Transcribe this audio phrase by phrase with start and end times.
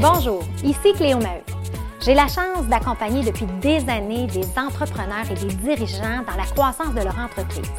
[0.00, 1.42] Bonjour, ici Cléo Maheu.
[2.00, 6.94] J'ai la chance d'accompagner depuis des années des entrepreneurs et des dirigeants dans la croissance
[6.94, 7.70] de leur entreprise.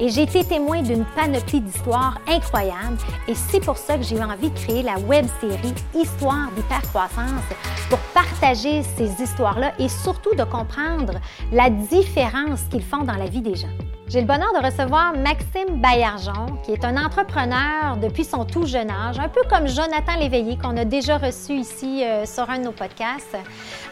[0.00, 2.98] Et j'ai été témoin d'une panoplie d'histoires incroyables
[3.28, 7.44] et c'est pour ça que j'ai eu envie de créer la web série Histoire d'hypercroissance
[7.88, 11.20] pour partager ces histoires-là et surtout de comprendre
[11.52, 13.68] la différence qu'ils font dans la vie des gens.
[14.10, 18.90] J'ai le bonheur de recevoir Maxime Baillargeon, qui est un entrepreneur depuis son tout jeune
[18.90, 22.64] âge, un peu comme Jonathan Léveillé, qu'on a déjà reçu ici euh, sur un de
[22.64, 23.36] nos podcasts.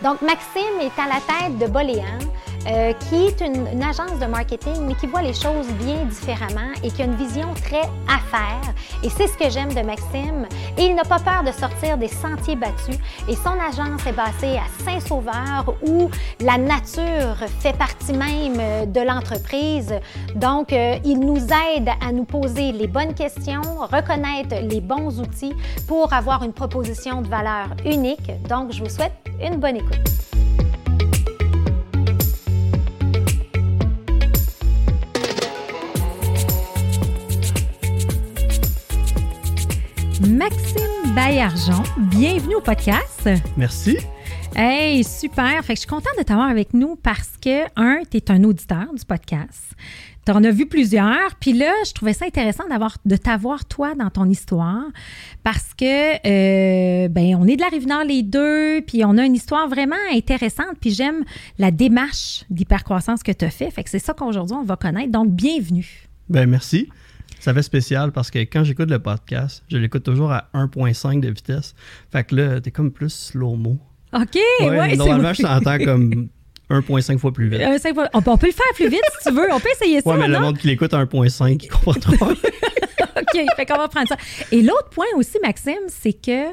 [0.03, 2.19] Donc, Maxime est à la tête de Boléan,
[2.67, 6.91] euh, qui est une, agence de marketing, mais qui voit les choses bien différemment et
[6.91, 8.75] qui a une vision très affaire.
[9.03, 10.47] Et c'est ce que j'aime de Maxime.
[10.77, 12.99] Et il n'a pas peur de sortir des sentiers battus.
[13.29, 19.95] Et son agence est basée à Saint-Sauveur, où la nature fait partie même de l'entreprise.
[20.35, 25.55] Donc, euh, il nous aide à nous poser les bonnes questions, reconnaître les bons outils
[25.87, 28.31] pour avoir une proposition de valeur unique.
[28.49, 30.28] Donc, je vous souhaite une bonne écoute.
[40.27, 43.29] Maxime Baillargeon, bienvenue au podcast.
[43.57, 43.99] Merci.
[44.57, 45.65] Hey, super.
[45.65, 48.43] Fait que je suis contente de t'avoir avec nous parce que, un, tu es un
[48.43, 49.77] auditeur du podcast.
[50.27, 51.37] Tu en as vu plusieurs.
[51.39, 54.87] Puis là, je trouvais ça intéressant d'avoir, de t'avoir, toi, dans ton histoire
[55.45, 59.37] parce que, euh, ben, on est de la Rive-Nord les deux, puis on a une
[59.37, 60.79] histoire vraiment intéressante.
[60.81, 61.25] Puis j'aime
[61.59, 63.71] la démarche d'hypercroissance que tu as fait.
[63.71, 65.13] Fait que c'est ça qu'aujourd'hui, on va connaître.
[65.13, 66.09] Donc, bienvenue.
[66.29, 66.89] Ben merci.
[67.41, 71.29] Ça fait spécial parce que quand j'écoute le podcast, je l'écoute toujours à 1.5 de
[71.29, 71.75] vitesse.
[72.11, 73.79] Fait que là, t'es comme plus slow-mo.
[74.13, 74.69] OK, ouais.
[74.69, 76.29] ouais normalement, je t'entends comme
[76.71, 77.61] 1.5 fois plus vite.
[77.63, 79.53] on, peut, le faire plus vite si tu veux.
[79.53, 80.11] On peut essayer ça.
[80.11, 82.33] Ouais, mais le monde qui l'écoute à 1.5, il comprend trop.
[83.21, 84.17] OK, fait qu'on va prendre ça.
[84.53, 86.49] Et l'autre point aussi, Maxime, c'est que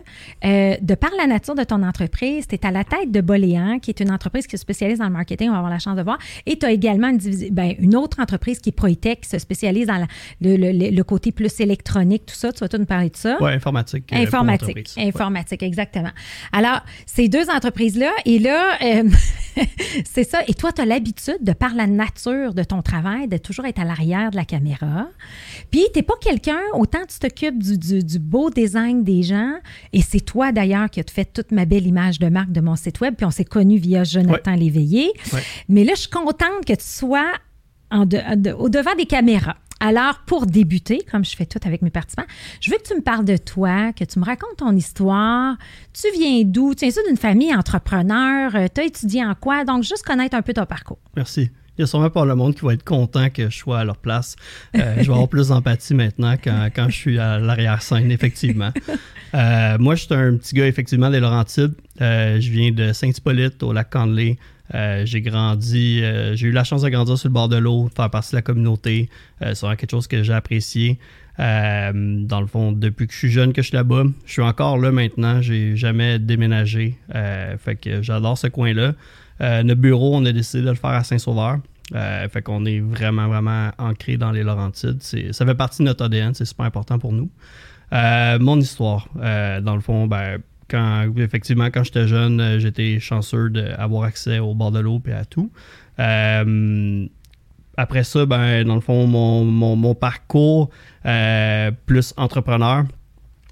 [0.46, 3.80] euh, de par la nature de ton entreprise, tu es à la tête de Boléan,
[3.80, 5.96] qui est une entreprise qui se spécialise dans le marketing, on va avoir la chance
[5.96, 7.20] de voir, et tu as également une,
[7.52, 10.06] ben, une, autre entreprise qui est Proitech, qui se spécialise dans
[10.42, 10.58] le,
[10.92, 12.52] le, côté plus électronique, tout ça.
[12.52, 13.38] Tu vas tout nous parler de ça.
[13.40, 14.12] Oui, informatique.
[14.14, 16.12] Euh, informatique, informatique, exactement.
[16.52, 19.10] Alors, ces deux entreprises-là, et là, euh,
[20.06, 20.40] c'est ça.
[20.48, 23.80] Et toi, tu as l'habitude, de par la nature de ton travail, de toujours être
[23.80, 25.08] à l'arrière de la caméra.
[25.72, 29.54] Puis, tu n'es pas quelqu'un, autant tu t'occupes du, beau design des gens,
[29.94, 32.76] et c'est toi d'ailleurs qui as fait toute ma belle image de marque de mon
[32.76, 35.12] site web, puis on s'est connus via Jonathan Léveillé.
[35.70, 37.32] Mais là, je suis contente que tu sois
[37.92, 39.58] au devant des caméras.
[39.80, 42.26] Alors, pour débuter, comme je fais tout avec mes participants,
[42.62, 45.58] je veux que tu me parles de toi, que tu me racontes ton histoire.
[45.94, 46.74] Tu viens d'où?
[46.74, 48.56] Tu viens d'une famille entrepreneur?
[48.56, 49.66] Euh, tu as étudié en quoi?
[49.66, 51.00] Donc, juste connaître un peu ton parcours.
[51.16, 51.52] Merci.
[51.78, 53.84] Il y a sûrement pas le monde qui va être content que je sois à
[53.84, 54.36] leur place.
[54.76, 58.72] Euh, je vais avoir plus d'empathie maintenant quand, quand, je suis à l'arrière-scène, effectivement.
[59.34, 61.74] Euh, moi, je suis un petit gars, effectivement, des Laurentides.
[62.00, 63.90] je viens de Saint-Hippolyte, au lac.
[64.74, 67.90] Euh, j'ai grandi, euh, j'ai eu la chance de grandir sur le bord de l'eau,
[67.96, 69.10] faire partie de la communauté.
[69.42, 71.00] Euh, c'est vraiment quelque chose que j'ai apprécié.
[71.38, 74.78] dans le fond, depuis que je suis jeune que je suis là-bas, je suis encore
[74.78, 75.42] là maintenant.
[75.42, 76.98] J'ai jamais déménagé.
[77.12, 78.94] fait que j'adore ce coin-là.
[79.40, 81.60] Notre bureau, on a décidé de le faire à Saint-Sauveur.
[81.94, 85.02] fait qu'on est vraiment, vraiment ancré dans les Laurentides.
[85.02, 87.30] Ça fait partie de notre ADN, c'est super important pour nous.
[87.92, 90.40] mon histoire, dans le fond, ben,
[91.18, 95.26] effectivement, quand j'étais jeune, euh, j'étais chanceux d'avoir accès au bord de l'eau et à
[95.26, 95.52] tout.
[96.00, 97.08] Euh,
[97.78, 100.70] après ça, ben, dans le fond, mon, parcours
[101.06, 102.86] euh, plus entrepreneur,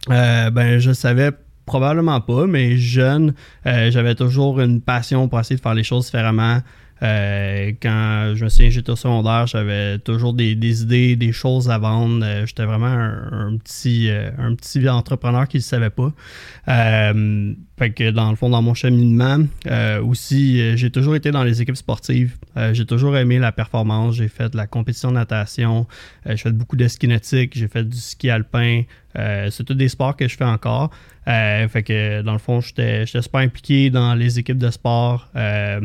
[0.08, 1.32] ben, je savais
[1.66, 3.34] probablement pas, mais jeune,
[3.66, 6.59] j'avais toujours une passion pour essayer de faire les choses différemment.
[7.03, 11.78] Euh, quand je me souviens, j'étais au secondaire, j'avais toujours des, idées, des choses à
[11.78, 12.23] vendre.
[12.23, 16.13] Euh, j'étais vraiment un, petit, euh, un petit entrepreneur qui ne savait pas.
[16.66, 19.40] fait que dans le fond, dans mon cheminement,
[20.03, 22.38] aussi, j'ai toujours été dans les équipes sportives.
[22.72, 24.16] j'ai toujours aimé la performance.
[24.16, 25.88] J'ai fait de la compétition de natation.
[26.26, 27.58] j'ai fait beaucoup de ski nautique.
[27.58, 28.84] J'ai fait du ski alpin.
[29.16, 30.92] C'est tous des sports que je fais encore.
[31.26, 35.80] Euh, fait que dans le fond, j'étais super impliqué dans les équipes de sport, euh,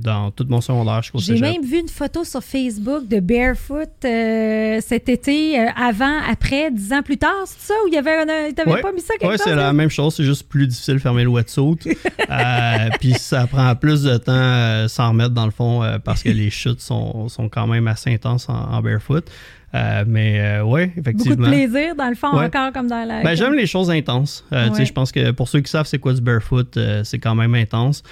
[0.00, 5.08] dans tout mon secondaire J'ai même vu une photo sur Facebook de Barefoot euh, cet
[5.08, 7.74] été, avant, après, dix ans plus tard, c'est ça?
[7.84, 10.14] Ou il y avait un, t'avais pas mis ça quelque Oui, c'est la même chose,
[10.14, 11.76] c'est juste plus difficile de fermer le wetsuit.
[13.00, 16.80] Puis ça prend plus de temps sans remettre dans le fond parce que les chutes
[16.80, 19.28] sont, sont quand même assez intenses en, barefoot.
[19.74, 21.36] Euh, mais oui, effectivement.
[21.36, 23.22] Beaucoup de plaisir, dans le fond, encore comme dans la.
[23.22, 24.44] Ben, j'aime les choses intenses.
[24.52, 28.02] Je pense que pour ceux qui savent c'est quoi du barefoot, c'est quand même intense.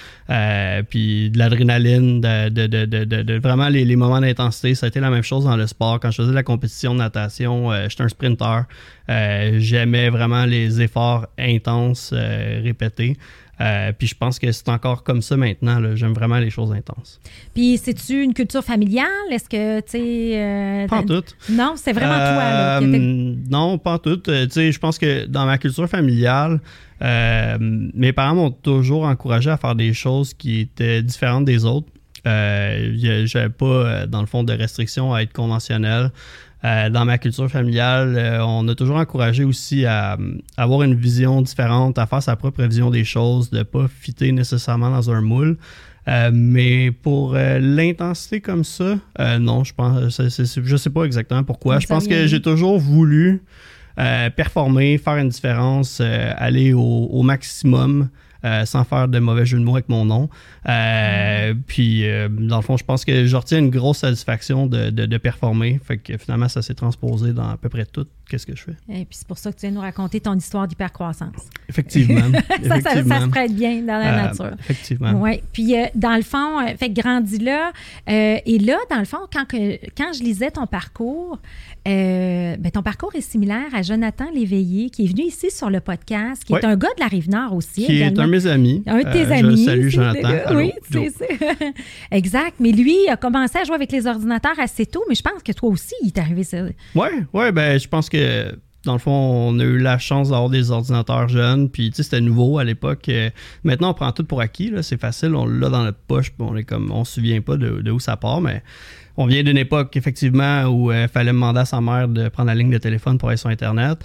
[0.89, 4.99] puis de l'adrénaline, de, de, de, de, vraiment les, les moments d'intensité, ça a été
[4.99, 5.99] la même chose dans le sport.
[5.99, 8.63] Quand je faisais de la compétition de natation, j'étais un sprinter.
[9.07, 13.17] J'aimais vraiment les efforts intenses répétés.
[13.61, 15.95] Euh, puis je pense que c'est encore comme ça maintenant.
[15.95, 17.19] J'aime vraiment les choses intenses.
[17.53, 19.07] Puis c'est-tu une culture familiale?
[19.31, 20.31] Est-ce que, tu sais...
[20.35, 21.23] Euh, pas en tout.
[21.49, 22.21] Non, c'est vraiment toi.
[22.23, 24.17] Là, euh, non, pas en tout.
[24.17, 26.59] tu sais, je pense que dans ma culture familiale,
[27.01, 31.87] mes parents m'ont toujours encouragé à faire des choses qui étaient différentes des autres.
[32.25, 36.11] Euh, J'avais pas, dans le fond, de restrictions à être conventionnel.
[36.65, 40.17] Euh, dans ma culture familiale, euh, on a toujours encouragé aussi à,
[40.55, 44.31] avoir une vision différente, à faire sa propre vision des choses, de ne pas fitter
[44.31, 45.57] nécessairement dans un moule.
[46.07, 48.97] Euh, mais pour l'intensité comme ça,
[49.39, 51.79] non, je pense, je sais pas exactement pourquoi.
[51.79, 53.41] Je pense que j'ai toujours voulu
[53.95, 58.09] performer, faire une différence, aller au maximum.
[58.45, 60.29] Euh, sans faire de mauvais jeu de mots avec mon nom.
[60.67, 64.89] Euh, puis, euh, dans le fond, je pense que je retiens une grosse satisfaction de,
[64.89, 65.79] de, performer.
[65.81, 68.75] Fait que finalement, ça s'est transposé dans à peu près tout qu'est-ce que je fais?
[68.89, 71.47] Et puis, c'est pour ça que tu viens nous raconter ton histoire d'hypercroissance.
[71.69, 72.21] Effectivement.
[72.67, 74.51] ça, ça, se prête bien dans la nature.
[74.59, 75.13] Effectivement.
[75.21, 75.41] Oui.
[75.51, 77.71] Puis, dans le fond, fait grandi là.
[78.07, 81.39] et là, dans le fond, quand, que, quand je lisais ton parcours,
[81.85, 86.43] ben, ton parcours est similaire à Jonathan Léveillé, qui est venu ici sur le podcast,
[86.43, 87.85] qui est un gars de la Rive-Nord aussi.
[87.85, 88.83] Qui est un mes amis.
[88.87, 89.65] Un de tes euh, amis.
[89.65, 90.55] salut Jonathan.
[90.55, 91.25] oui, c'est ça.
[92.11, 92.55] exact.
[92.59, 95.51] Mais lui a commencé à jouer avec les ordinateurs assez tôt, mais je pense que
[95.51, 96.57] toi aussi, il t'est arrivé ça.
[96.95, 98.12] Oui, ouais, ben je pense que
[98.85, 102.59] dans le fond, on a eu la chance d'avoir des ordinateurs jeunes, puis c'était nouveau
[102.59, 103.07] à l'époque.
[103.07, 103.29] Euh,
[103.63, 106.55] maintenant, on prend tout pour acquis, c'est facile, on l'a dans notre poche, puis on
[106.55, 108.61] est comme, on se souvient pas de, où ça part, mais
[109.15, 112.47] on vient d'une époque, effectivement, où il euh, fallait demander à sa mère de prendre
[112.47, 114.03] la ligne de téléphone pour aller sur Internet.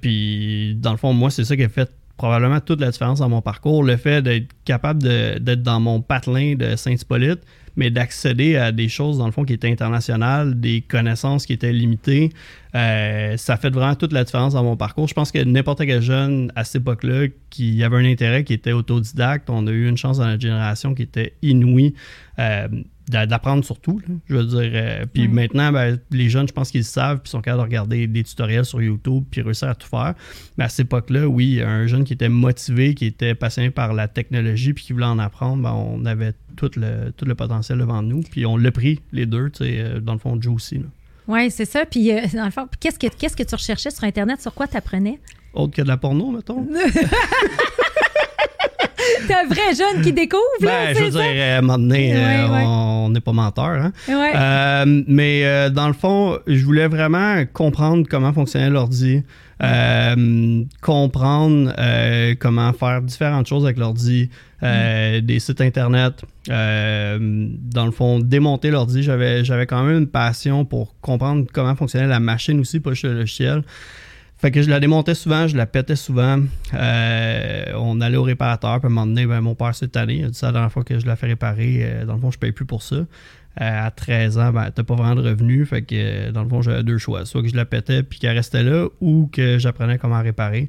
[0.00, 3.28] puis, dans le fond, moi, c'est ça qui a fait probablement toute la différence dans
[3.28, 3.84] mon parcours.
[3.84, 7.40] Le fait d'être capable d'être dans mon patelin de Saint-Hippolyte,
[7.76, 11.72] mais d'accéder à des choses, dans le fond, qui étaient internationales, des connaissances qui étaient
[11.72, 12.30] limitées,
[12.74, 15.06] euh, ça fait vraiment toute la différence dans mon parcours.
[15.08, 18.72] Je pense que n'importe quel jeune à cette époque-là qui avait un intérêt, qui était
[18.72, 21.94] autodidacte, on a eu une chance dans notre génération qui était inouïe.
[22.38, 22.68] Euh,
[23.08, 24.00] d'apprendre surtout.
[24.26, 24.70] je veux dire.
[24.74, 28.06] Euh, puis maintenant, ben, les jeunes, je pense qu'ils savent, puis sont capables de regarder
[28.06, 30.14] des tutoriels sur YouTube, puis réussir à tout faire.
[30.56, 34.08] Mais à cette époque-là, oui, un jeune qui était motivé, qui était passionné par la
[34.08, 38.02] technologie, puis qui voulait en apprendre, ben, on avait tout le, tout le potentiel devant
[38.02, 38.22] nous.
[38.22, 40.80] Puis on l'a pris, les deux, tu sais, euh, dans le fond, Joe aussi.
[41.26, 41.84] Oui, c'est ça.
[41.86, 44.40] Puis euh, dans le fond, qu'est-ce que, qu'est-ce que tu recherchais sur Internet?
[44.40, 45.20] Sur quoi tu apprenais?
[45.54, 46.66] Autre que de la porno, mettons.
[49.26, 52.14] T'es un vrai jeune qui découvre, là, ben, je veux dire, à un moment donné,
[52.14, 53.66] euh, on n'est pas menteur.
[53.66, 53.92] Hein?
[54.08, 59.22] Euh, mais euh, dans le fond, je voulais vraiment comprendre comment fonctionnait l'ordi.
[60.80, 61.72] comprendre
[62.38, 64.30] comment faire différentes choses avec l'ordi,
[64.62, 65.20] mm.
[65.20, 69.02] des sites internet, dans le fond, démonter l'ordi.
[69.02, 73.04] J'avais, j'avais quand même une passion pour comprendre comment fonctionnait la machine aussi, pas juste
[73.04, 73.62] le logiciel.
[74.44, 76.38] Fait que je la démontais souvent, je la pétais souvent.
[76.74, 80.16] Euh, on allait au réparateur, puis à un moment donné, ben, mon père cette année,
[80.16, 81.78] il a dit ça la dernière fois que je la fait réparer.
[81.80, 82.96] Euh, dans le fond, je ne paye plus pour ça.
[82.96, 83.06] Euh,
[83.56, 85.66] à 13 ans, ben, t'as pas vraiment de revenus.
[85.66, 87.24] Fait que dans le fond, j'avais deux choix.
[87.24, 90.68] Soit que je la pétais puis qu'elle restait là, ou que j'apprenais comment réparer.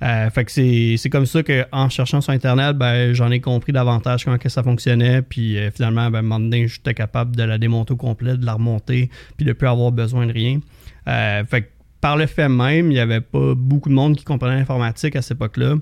[0.00, 0.52] fait que
[0.96, 4.62] c'est comme ça qu'en cherchant sur Internet, ben, j'en ai compris davantage comment que ça
[4.62, 5.22] fonctionnait.
[5.22, 8.46] Puis finalement, ben, à un moment donné, j'étais capable de la démonter au complet, de
[8.46, 10.60] la remonter, puis de plus avoir besoin de rien.
[11.04, 11.75] fait que
[12.06, 15.22] par le fait même, il n'y avait pas beaucoup de monde qui comprenait l'informatique à
[15.22, 15.74] cette époque-là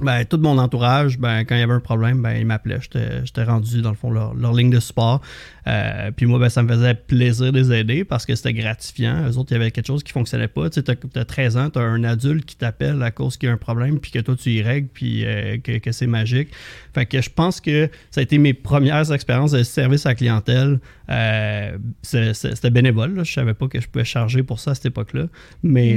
[0.00, 2.80] ben, tout mon entourage, ben, quand il y avait un problème, ben, ils m'appelaient.
[2.80, 5.22] J'étais rendu, dans le fond, leur, ligne de support.
[5.66, 9.26] Euh, puis moi, ben, ça me faisait plaisir de les aider parce que c'était gratifiant.
[9.28, 10.68] Eux autres, il y avait quelque chose qui fonctionnait pas.
[10.68, 13.50] Tu sais, as, 13 ans, tu as un adulte qui t'appelle à cause qu'il y
[13.50, 16.50] a un problème, puis que toi, tu y règles, puis euh, que, c'est magique.
[16.94, 20.14] Fait que je pense que ça a été mes premières expériences de service à la
[20.14, 20.78] clientèle.
[21.08, 23.14] Euh, c'était bénévole.
[23.14, 23.24] Là.
[23.24, 25.26] Je savais pas que je pouvais charger pour ça à cette époque-là.
[25.62, 25.94] Mais,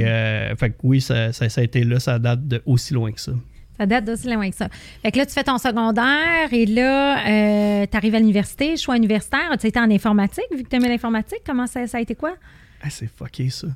[0.52, 0.56] mm.
[0.56, 3.32] fait que oui, ça, ça, a été là, ça date de aussi loin que ça.
[3.80, 4.68] Ça date d'aussi loin que ça.
[5.02, 8.94] Fait que là, tu fais ton secondaire et là, euh, tu arrives à l'université, choix
[8.94, 9.56] universitaire.
[9.58, 11.40] Tu étais en informatique, vu que tu aimais l'informatique.
[11.46, 12.34] Comment ça, ça, a été quoi?
[12.82, 13.68] Ah, c'est fucké, ça.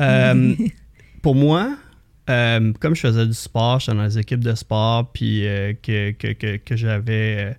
[0.00, 0.56] Euh,
[1.22, 1.76] pour moi,
[2.28, 5.42] euh, comme je faisais du sport, j'étais dans les équipes de sport, puis
[5.84, 7.56] que, que, que, que j'avais.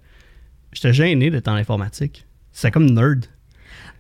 [0.74, 2.26] j'étais gêné d'être en informatique.
[2.52, 3.26] C'est comme nerd.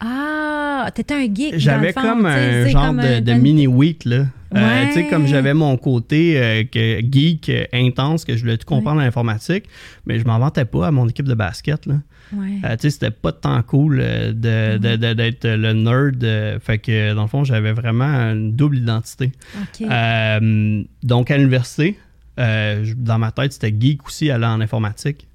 [0.01, 1.59] Ah, t'étais un geek.
[1.59, 4.25] J'avais comme un genre de, mini-week, là.
[4.55, 8.57] Euh, tu sais, comme j'avais mon côté euh, que, geek euh, intense, que je voulais
[8.57, 9.65] tout comprendre en informatique,
[10.05, 11.85] mais je m'en vantais pas à mon équipe de basket.
[11.85, 11.95] Là.
[12.33, 12.59] Ouais.
[12.63, 16.23] Euh, tu sais, c'était pas tant cool euh, de- de- de- d'être le nerd.
[16.23, 19.31] euh, fait que, dans le fond, j'avais vraiment une double identité.
[21.03, 21.97] Donc, à l'université,
[22.37, 25.27] dans ma tête, c'était geek aussi, aller en informatique.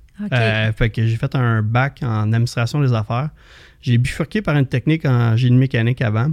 [0.76, 3.30] Fait que j'ai fait un bac en administration des affaires.
[3.82, 6.30] J'ai bifurqué par une technique en génie mécanique avant.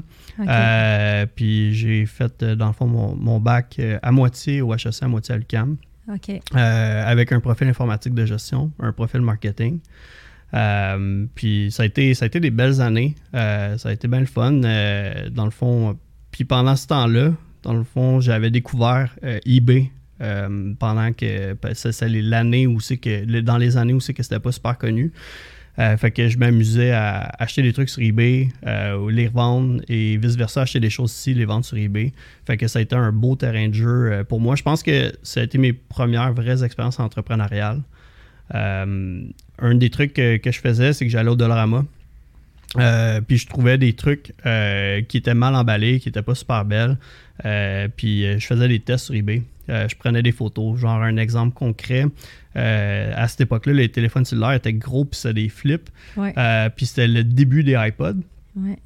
[0.47, 4.73] Euh, puis j'ai fait, euh, dans le fond, mon, mon bac euh, à moitié au
[4.73, 5.39] HEC, à moitié à
[6.55, 9.79] euh, avec un profil informatique de gestion, un profil marketing.
[10.53, 13.15] Euh, puis ça a, été, ça a été des belles années.
[13.33, 14.51] Ça a été bien le fun.
[14.51, 15.97] Dans le fond,
[16.31, 17.31] puis pendant ce temps-là,
[17.63, 19.91] dans le fond, j'avais découvert eBay.
[20.79, 24.51] pendant que c'est l'année où c'est que dans les années où c'est que c'était pas
[24.51, 25.11] super connu
[25.79, 30.17] Euh, fait que je m'amusais à acheter des trucs sur eBay, euh, les revendre et
[30.17, 32.13] vice-versa, acheter des choses ici, les vendre sur eBay.
[32.45, 34.55] Fait que ça a été un beau terrain de jeu euh, pour moi.
[34.55, 37.81] Je pense que ça a été mes premières vraies expériences entrepreneuriales.
[38.53, 41.85] Un des trucs que, je faisais, c'est que j'allais au Dollarama.
[43.27, 44.31] Puis je trouvais des trucs
[45.07, 46.97] qui étaient mal emballés, qui n'étaient pas super belles.
[47.97, 49.43] Puis je faisais des tests sur eBay.
[49.69, 50.79] Euh, je prenais des photos.
[50.79, 52.05] Genre un exemple concret.
[52.55, 55.89] euh, à cette époque-là, les téléphones cellulaires étaient gros puis c'était des flips.
[56.15, 56.33] Ouais.
[56.37, 58.21] Euh, puis c'était le début des iPods.
[58.55, 58.79] Ouais.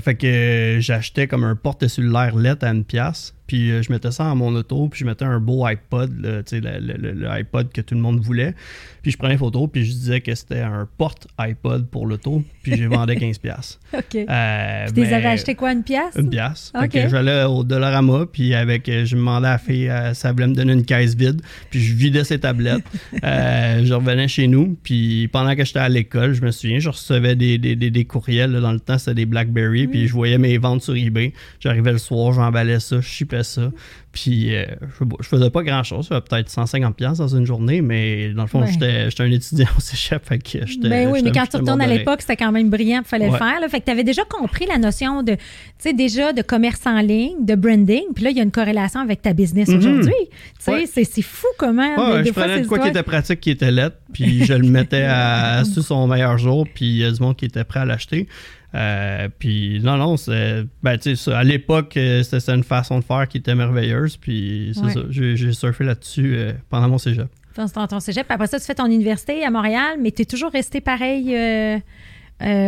[0.00, 3.34] Fait que j'achetais comme un porte-cellulaire LED à une pièce.
[3.48, 6.44] Puis euh, je mettais ça dans mon auto, puis je mettais un beau iPod, le,
[6.52, 8.54] le- le- le iPod que tout le monde voulait.
[9.02, 12.76] Puis je prenais une photo, puis je disais que c'était un porte-iPod pour l'auto, puis
[12.76, 13.40] je vendais 15$.
[13.40, 13.80] piastres.
[13.92, 14.14] OK.
[14.16, 16.14] Euh, Puis tu avais acheté quoi, une pièce?
[16.16, 16.72] Une pièce.
[16.80, 16.90] Ok.
[17.08, 20.54] j'allais au Dollarama, puis avec, euh, je demandais à la fille, euh, ça voulait me
[20.54, 21.40] donner une caisse vide,
[21.70, 22.84] puis je vidais ses tablettes.
[23.24, 26.88] Euh, je revenais chez nous, puis pendant que j'étais à l'école, je me souviens, je
[26.88, 28.52] recevais des, des, des- des courriels.
[28.52, 31.32] là, dans le temps, c'était des BlackBerry, puis je voyais mes ventes sur eBay.
[31.60, 33.70] J'arrivais le soir, j'emballais ça, je chipais ça.
[34.12, 34.64] Puis euh,
[34.98, 38.60] je, je faisais pas grand-chose, peut-être 150$ piastres dans une journée, mais dans le fond,
[38.62, 38.72] Ouais.
[38.72, 40.88] j'étais un étudiant au cégep, fait que j'étais...
[40.88, 43.36] Ben oui, mais quand tu retournes à l'époque, c'était quand même brillant, il fallait le
[43.36, 43.60] faire.
[43.60, 43.68] Là.
[43.68, 45.38] Fait que tu avais déjà compris la notion de, tu
[45.78, 48.04] sais, déjà de commerce en ligne, de branding.
[48.14, 49.76] Puis là, il y a une corrélation avec ta business Mhm.
[49.78, 50.12] aujourd'hui.
[50.30, 50.86] Tu sais, Ouais.
[50.86, 52.16] c'est, fou comment.
[52.22, 54.68] Des- je fois, prenais de quoi qui était pratique, qui était lettre, puis je le
[54.68, 57.80] mettais à, sur son meilleur jour, puis il y a du monde qui était prêt
[57.80, 58.26] à l'acheter.
[58.74, 60.64] Euh, puis non, non, c'est.
[60.82, 64.16] Ben, tu sais, ça, à l'époque, euh, c'était une façon de faire qui était merveilleuse,
[64.18, 64.92] puis c'est Ouais.
[64.92, 65.00] ça.
[65.08, 67.28] J'ai j'ai surfé là-dessus euh, pendant mon cégep.
[67.56, 68.26] Dans ton, cégep.
[68.26, 71.34] Puis Après ça, tu fais ton université à Montréal, mais tu es toujours resté pareil
[71.34, 71.78] euh,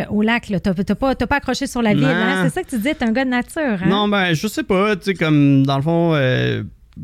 [0.08, 0.44] au lac.
[0.46, 0.60] Tu n'as
[0.96, 2.04] pas, t'as pas accroché sur la ville.
[2.04, 2.44] Hein?
[2.44, 3.60] C'est ça que tu dis, tu es un gars de nature.
[3.82, 3.86] Hein?
[3.88, 6.14] Non, ben, je sais pas, tu sais, comme dans le fond,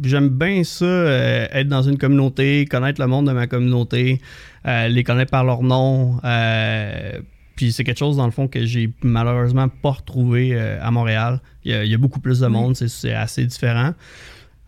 [0.02, 4.20] j'aime bien ça, euh, être dans une communauté, connaître le monde de ma communauté,
[4.66, 6.18] euh, les connaître par leur nom.
[6.24, 7.12] euh,
[7.56, 11.40] puis c'est quelque chose, dans le fond, que j'ai malheureusement pas retrouvé euh, à Montréal.
[11.64, 13.94] Il y, a, il y a beaucoup plus de monde, c'est assez différent.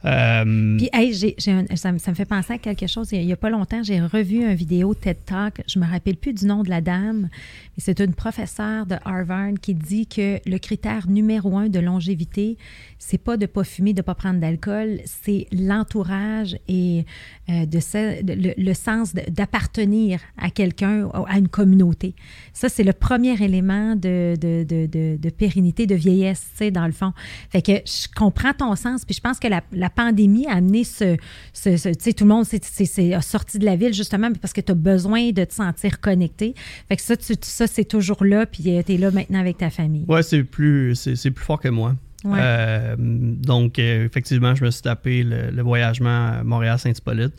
[0.04, 3.08] Euh, Puis, hey, j'ai un- ça, me- ça me fait penser à quelque chose.
[3.12, 5.62] Il n'y a, pas longtemps, j'ai revu une vidéo TED Talk.
[5.66, 9.54] Je me rappelle plus du nom de la dame, mais c'est une professeure de Harvard
[9.60, 12.56] qui dit que le critère numéro un de longévité,
[12.98, 17.04] c'est pas de pas fumer, de pas prendre d'alcool, c'est l'entourage et
[17.50, 22.14] euh, de ce- le, le sens d'appartenir à quelqu'un, à une communauté.
[22.52, 26.92] Ça, c'est le premier élément de, de, de, pérennité, de vieillesse, tu sais, dans le
[26.92, 27.12] fond.
[27.50, 31.16] Fait que je comprends ton sens, puis je pense que la pandémie a amené ce...
[31.52, 34.60] ce, ce- tu sais, tout le monde s'est- sorti de la ville, justement, parce que
[34.60, 36.54] tu as besoin de te sentir connecté.
[36.88, 39.70] Fait que ça, tu- ça c'est toujours là, puis tu es là maintenant avec ta
[39.70, 40.04] famille.
[40.08, 41.94] Ouais, c'est plus, c'est, plus fort que moi.
[42.24, 42.38] Ouais.
[42.40, 47.32] Euh, donc, euh, effectivement, je me suis tapé le, le voyagement à Montréal-Saint-Hippolyte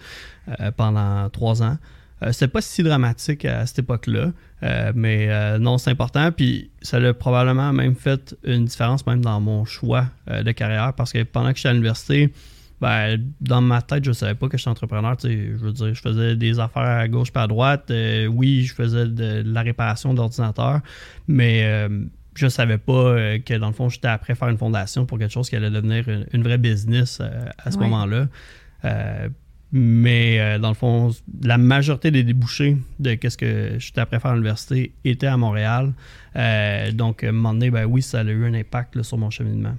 [0.60, 1.78] euh, pendant trois ans.
[2.24, 4.32] Euh, c'était pas si dramatique à cette époque-là,
[4.64, 6.32] euh, mais euh, non, c'est important.
[6.32, 11.14] Puis ça a probablement même fait une différence même dans mon choix de carrière parce
[11.14, 12.34] que pendant que j'étais à l'université,
[12.82, 15.16] ben, dans ma tête, je savais pas que j'étais entrepreneur.
[15.18, 17.92] Tu sais, je veux dire, je faisais des affaires à gauche pas à droite.
[18.30, 20.80] Oui, je faisais de, la réparation d'ordinateur,
[21.28, 21.90] mais
[22.36, 25.50] je savais pas que dans le fond, j'étais après faire une fondation pour quelque chose
[25.50, 27.22] qui allait devenir une, une vraie business
[27.58, 27.84] à ce Ouais.
[27.84, 28.28] moment-là.
[29.72, 31.12] Mais euh, dans le fond,
[31.44, 35.94] la majorité des débouchés de qu'est-ce que j'étais après faire à l'université étaient à Montréal.
[36.36, 39.18] Euh, donc, à un moment donné, ben oui, ça a eu un impact là, sur
[39.18, 39.76] mon cheminement.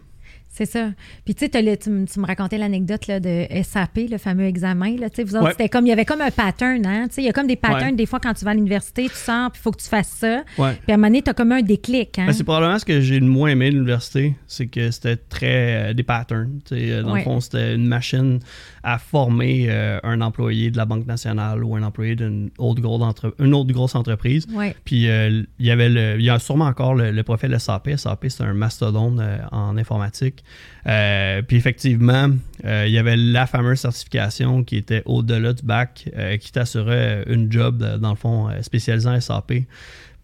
[0.52, 0.90] C'est ça.
[1.25, 4.97] Puis tu sais, tu, me- tu me racontais l'anecdote là, de SAP, le fameux examen.
[4.97, 5.50] Là, vous autres, Ouais.
[5.52, 6.85] c'était comme, il y avait comme un pattern.
[6.85, 7.06] Hein?
[7.06, 7.92] Tu sais, Il y a comme des patterns Ouais.
[7.97, 10.09] des fois quand tu vas à l'université, tu sors, puis il faut que tu fasses
[10.18, 10.42] ça.
[10.59, 10.73] Ouais.
[10.82, 12.18] Puis à un moment donné, tu as comme un déclic.
[12.18, 12.26] Hein?
[12.26, 15.90] Ben, c'est probablement ce que j'ai le moins aimé de l'université, c'est que c'était très
[15.90, 16.59] euh, des patterns.
[16.68, 18.40] Dans le fond, c'était une machine
[18.82, 23.02] à former euh, un employé de la Banque nationale ou un employé d'une autre, grosse
[23.02, 24.46] entre- une autre grosse entreprise.
[24.54, 24.75] Ouais.
[24.84, 27.90] Puis euh, il y avait le, il y a sûrement encore le, le profil SAP.
[27.96, 30.42] SAP, c'est un mastodonte euh, en informatique.
[30.84, 32.28] puis effectivement,
[32.64, 36.08] il y avait la fameuse certification qui était au-delà du bac,
[36.40, 39.52] qui t'assurait une job, dans le fond, spécialisée en SAP.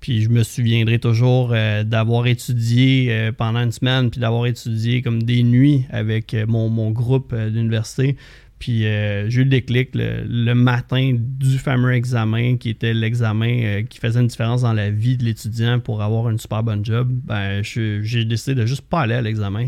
[0.01, 5.43] Puis je me souviendrai toujours d'avoir étudié pendant une semaine, puis d'avoir étudié comme des
[5.43, 8.17] nuits avec mon, mon groupe d'université
[8.59, 13.83] puis euh, j'ai eu le déclic le, matin du fameux examen qui était l'examen euh,
[13.83, 17.09] qui faisait une différence dans la vie de l'étudiant pour avoir une super bonne job.
[17.25, 19.67] Ben, j'ai décidé de juste pas aller à l'examen.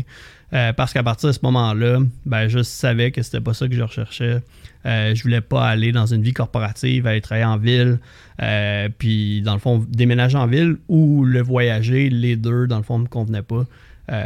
[0.53, 3.75] Euh, parce qu'à partir de ce moment-là, ben, je savais que c'était pas ça que
[3.75, 4.41] je recherchais.
[4.83, 7.99] je voulais pas aller dans une vie corporative, aller travailler en ville,
[8.97, 12.97] puis dans le fond, déménager en ville ou le voyager, les deux, dans le fond,
[12.97, 13.67] me convenaient pas.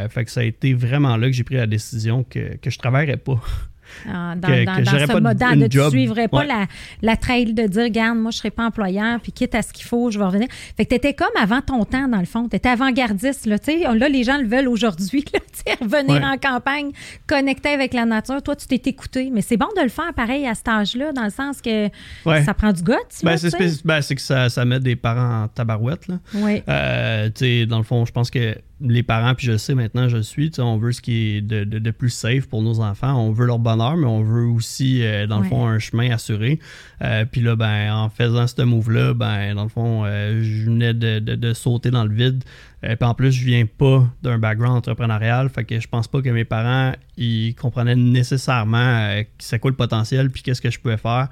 [0.08, 2.78] fait que ça a été vraiment là que j'ai pris la décision que, que je
[2.78, 3.42] travaillerais pas.
[4.06, 6.68] Dans, ce mode de tu ne suivrais pas la,
[7.02, 9.74] la, trail de dire, regarde, moi, je ne serai pas employeur, puis quitte à ce
[9.74, 10.48] qu'il faut, je vais revenir.
[10.78, 12.48] Fait que tu étais comme avant ton temps, dans le fond.
[12.50, 13.46] Tu étais avant-gardiste.
[13.46, 13.58] Là,
[13.94, 15.26] là, les gens le veulent aujourd'hui,
[15.82, 16.92] revenir en campagne,
[17.28, 18.42] connecter avec la nature.
[18.42, 19.30] Toi, tu t'es écouté.
[19.32, 21.90] Mais c'est bon de le faire pareil à cet âge-là, dans le sens que
[22.24, 22.94] ça prend du goût.
[23.24, 23.38] Ben,
[23.86, 26.08] ben, c'est que ça, ça met des parents en tabarouette.
[26.08, 26.20] Là.
[26.36, 26.64] Oui.
[26.68, 27.30] Euh,
[27.66, 30.24] dans le fond, je pense que les parents, puis je le sais maintenant, je le
[30.24, 33.16] suis, on veut ce qui est de, plus safe pour nos enfants.
[33.16, 36.60] On veut leur bonheur, mais on veut aussi, euh, dans le fond, un chemin assuré.
[37.02, 40.94] Euh, puis là, ben, en faisant ce move-là, ben, dans le fond, euh, je venais
[40.94, 42.44] de, sauter dans le vide.
[42.82, 46.30] puis en plus, je viens pas d'un background entrepreneurial, fait que je pense pas que
[46.30, 51.30] mes parents, ils comprenaient nécessairement c'est quoi le potentiel, puis qu'est-ce que je pouvais faire.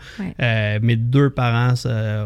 [0.81, 1.73] mes deux parents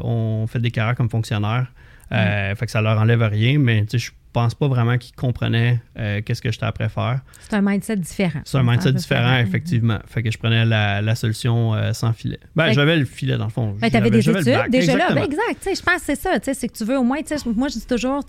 [0.03, 1.67] ont fait des carrières comme fonctionnaires.
[2.11, 6.41] fait que ça leur enlève rien, mais je pense pas vraiment qu'ils comprenaient euh, qu'est-ce
[6.41, 7.21] que j'étais après faire.
[7.39, 8.41] C'est un mindset différent.
[8.43, 9.99] C'est un mindset différent, effectivement.
[10.07, 12.37] Fait que je prenais la, solution euh, sans filet.
[12.53, 13.77] Ben, j'avais le filet dans le fond.
[13.79, 15.13] Ben, tu avais des études déjà là.
[15.13, 15.63] Ben, exact.
[15.63, 16.31] Je pense que c'est ça.
[16.41, 17.19] C'est que tu veux au moins,
[17.55, 18.25] moi je dis toujours,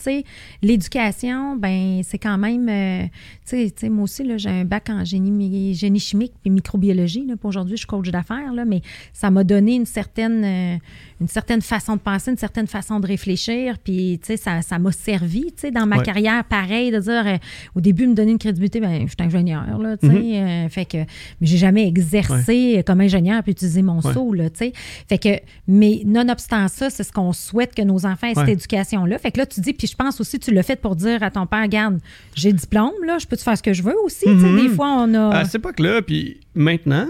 [0.63, 6.35] l'éducation, ben c'est quand même, euh, moi aussi, j'ai un bac en génie, génie chimique
[6.45, 7.27] et microbiologie.
[7.43, 8.81] Aujourd'hui, je suis coach d'affaires, mais
[9.13, 10.79] ça m'a donné une certaine
[11.20, 13.78] une certaine façon de penser, une certaine façon de réfléchir.
[13.78, 17.26] Puis, tu sais, ça, ça m'a servi, tu sais, dans ma carrière, pareil, de dire,
[17.26, 17.37] euh,
[17.75, 20.12] au début, me donner une crédibilité, ben, je suis ingénieur, là, tu sais.
[20.12, 20.66] Mm-hmm.
[20.66, 24.58] Euh, fait que, mais j'ai jamais exercé comme ingénieur puis utiliser mon saut, là, tu
[24.58, 24.73] sais.
[25.08, 29.18] Fait que, mais nonobstant ça, c'est ce qu'on souhaite que nos enfants aient cette éducation-là.
[29.18, 31.30] Fait que là, tu dis, puis je pense aussi, tu l'as fait pour dire à
[31.30, 31.99] ton père, regarde,
[32.35, 34.52] j'ai le diplôme, là, je peux te faire ce que je veux aussi, tu sais.
[34.52, 34.75] Des mm-hmm.
[34.75, 35.37] fois, on a.
[35.37, 37.09] À cette époque-là, puis maintenant,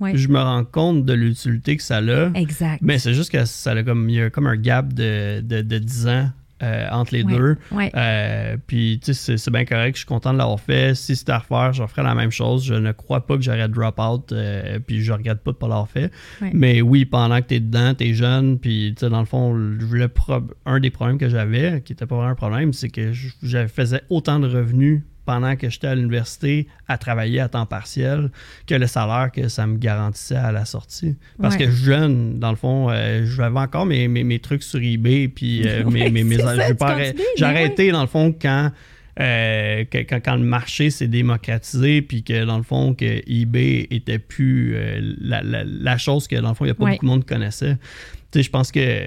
[0.00, 2.30] je me rends compte de l'utilité que ça a.
[2.34, 2.80] Exact.
[2.82, 5.78] Mais c'est juste que ça a comme, il y a comme un gap de, de,
[5.78, 6.30] 10 ans
[6.62, 7.56] euh, entre les deux.
[7.72, 9.96] Euh, puis, tu sais, c'est bien correct.
[9.96, 10.94] Je suis content de l'avoir fait.
[10.94, 12.64] Si c'était à refaire, je referais la même chose.
[12.64, 14.32] Je ne crois pas que j'aurais drop out.
[14.32, 16.10] Euh, puis, je regrette pas de pas l'avoir fait.
[16.52, 18.58] Mais oui, pendant que tu es dedans, tu es jeune.
[18.58, 19.78] Puis, tu sais, dans le fond, le
[20.66, 24.02] un des problèmes que j'avais, qui n'était pas vraiment un problème, c'est que je faisais
[24.08, 28.30] autant de revenus pendant que j'étais à l'université à travailler à temps partiel
[28.66, 31.16] que le salaire que ça me garantissait à la sortie.
[31.40, 35.66] Parce que jeune, dans le fond, euh, j'avais encore mes, mes, trucs sur eBay, puis
[35.66, 36.36] euh, mes, mes,
[37.36, 38.70] J'ai arrêté, dans le fond, quand,
[39.20, 44.18] euh, quand, quand, le marché s'est démocratisé, puis que, dans le fond, que eBay était
[44.18, 44.76] plus
[45.20, 47.32] la, la, chose que, dans le fond, il n'y a pas beaucoup de monde qui
[47.34, 47.76] connaissait.
[48.30, 49.06] Tu sais, je pense que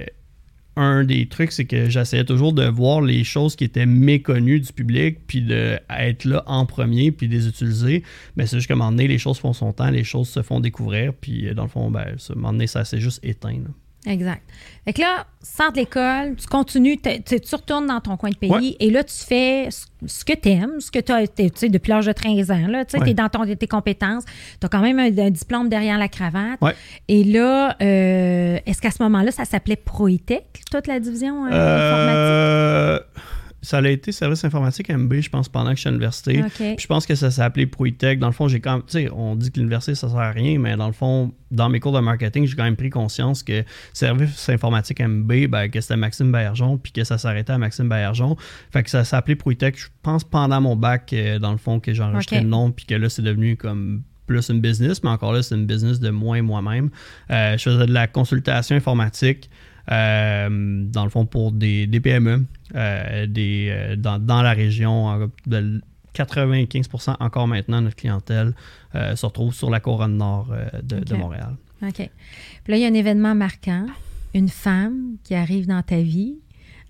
[0.77, 4.71] un des trucs, c'est que j'essayais toujours de voir les choses qui étaient méconnues du
[4.71, 8.03] public, puis d'être là en premier, puis de les utiliser.
[8.35, 10.41] Mais c'est juste qu'à un moment donné, les choses font son temps, les choses se
[10.41, 13.59] font découvrir, puis dans le fond, ben, à un moment donné, ça s'est juste éteint.
[14.07, 14.41] Exact.
[14.85, 18.77] Fait que là, sors de l'école, tu continues, tu retournes dans ton coin de pays
[18.79, 19.67] et là, tu fais
[20.05, 22.83] ce que tu aimes, ce que tu as, tu sais, depuis l'âge de 13 ans.
[22.87, 24.23] Tu es dans ton, tes compétences.
[24.59, 26.59] Tu as quand même un, diplôme derrière la cravate.
[27.07, 32.95] Et là, euh, est-ce qu'à ce, moment-là, ça s'appelait Proitech, toute la division euh, euh
[32.95, 33.23] informatique?
[33.67, 36.41] Ça a été service informatique MB, je pense, pendant que je suis à l'université.
[36.57, 38.17] Je pense que ça s'est appelé Proitech.
[38.17, 40.31] Dans le fond, j'ai quand même, tu sais, on dit que l'université, ça sert à
[40.31, 43.43] rien, mais dans le fond, dans mes cours de marketing, j'ai quand même pris conscience
[43.43, 47.89] que service informatique MB, ben, que c'était Maxime Baillargeon, puis que ça s'arrêtait à Maxime
[47.89, 48.37] Baillargeon.
[48.71, 51.81] Fait que ça s'est appelé Proitech, je pense, pendant mon bac, euh, dans le fond,
[51.81, 55.09] que j'ai enregistré le nom, puis que là, c'est devenu comme plus une business, mais
[55.09, 56.89] encore là, c'est une business de moi et moi-même.
[57.31, 59.49] Euh, je faisais de la consultation informatique.
[59.91, 62.45] Euh, dans le fond, pour des, PME
[62.75, 65.29] euh, des, euh, dans, la région.
[65.45, 65.81] De
[66.13, 68.53] 95% encore maintenant, notre clientèle
[68.93, 71.55] se retrouve sur la couronne nord de, Montréal.
[71.83, 71.93] OK.
[71.93, 73.85] Puis là, il y a un événement marquant,
[74.33, 76.37] une femme qui arrive dans ta vie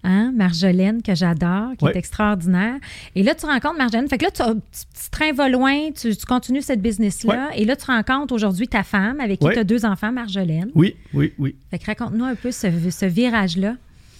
[0.04, 0.32] Hein?
[0.36, 2.76] Marjolaine, que j'adore, qui est extraordinaire.
[3.16, 4.08] Et là, tu rencontres Marjolaine.
[4.08, 7.50] Fait que là, tu, tu, tu loin, tu, continues cette business-là.
[7.56, 10.70] Et là, tu rencontres aujourd'hui ta femme avec qui tu as deux enfants, Marjolaine.
[10.76, 11.56] Oui, oui, oui.
[11.72, 13.76] Fait que raconte-nous un peu ce, ce virage-là.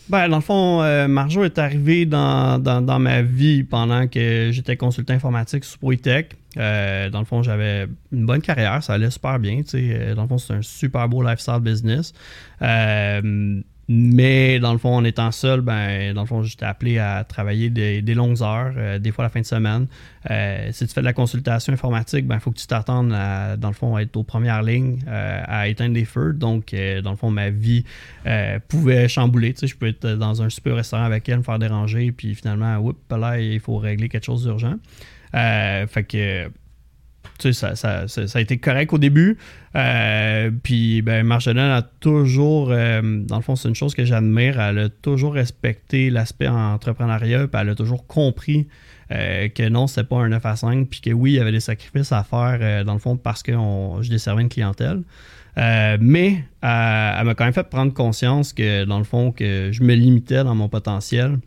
[0.10, 4.78] Ben, dans le fond, euh, Marjo est arrivé dans, dans, ma vie pendant que j'étais
[4.78, 6.38] consultant informatique sur Poitech.
[6.56, 9.62] Euh, dans le fond, j'avais une bonne carrière, ça allait super bien.
[9.74, 12.13] Euh, dans le fond, c'est un super beau lifestyle business.
[13.89, 17.69] Mais dans le fond, en étant seul, ben, dans le fond, j'étais appelé à travailler
[17.69, 19.88] des, longues heures, euh, des fois la fin de semaine.
[20.30, 23.67] Euh, si tu fais de la consultation informatique, il ben, faut que tu t'attendes dans
[23.67, 26.34] le fond, à être aux premières lignes, euh, à éteindre des feux.
[26.34, 27.86] Donc, dans le fond, ma vie
[28.67, 29.54] pouvait chambouler.
[29.54, 32.36] Tu sais, je peux être dans un super restaurant avec elle, me faire déranger, puis
[32.36, 34.76] finalement, oups, là, il faut régler quelque chose d'urgent.
[35.32, 36.52] fait que
[37.38, 39.38] tu sais, ça, a été correct au début.
[39.76, 44.60] Euh, puis, ben, Marjolaine a toujours, euh, dans le fond, c'est une chose que j'admire,
[44.60, 48.67] elle a toujours respecté l'aspect entrepreneuriat, puis elle a toujours compris
[49.12, 51.52] euh, que non, c'était pas un 9 à 5, puis que oui, il y avait
[51.52, 55.02] des sacrifices à faire, dans le fond, parce que je desservais une clientèle.
[55.56, 59.93] mais elle m'a quand même fait prendre conscience que, dans le fond, que je me
[59.93, 61.38] limitais dans mon potentiel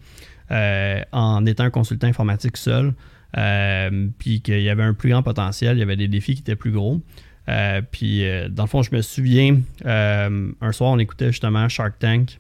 [0.51, 2.93] en étant un consultant informatique seul.
[3.37, 6.41] Euh, puis qu'il y avait un plus grand potentiel, il y avait des défis qui
[6.41, 7.01] étaient plus gros.
[7.49, 11.99] Euh, puis, euh, dans le fond, je me souviens, un soir, on écoutait justement Shark
[11.99, 12.39] Tank,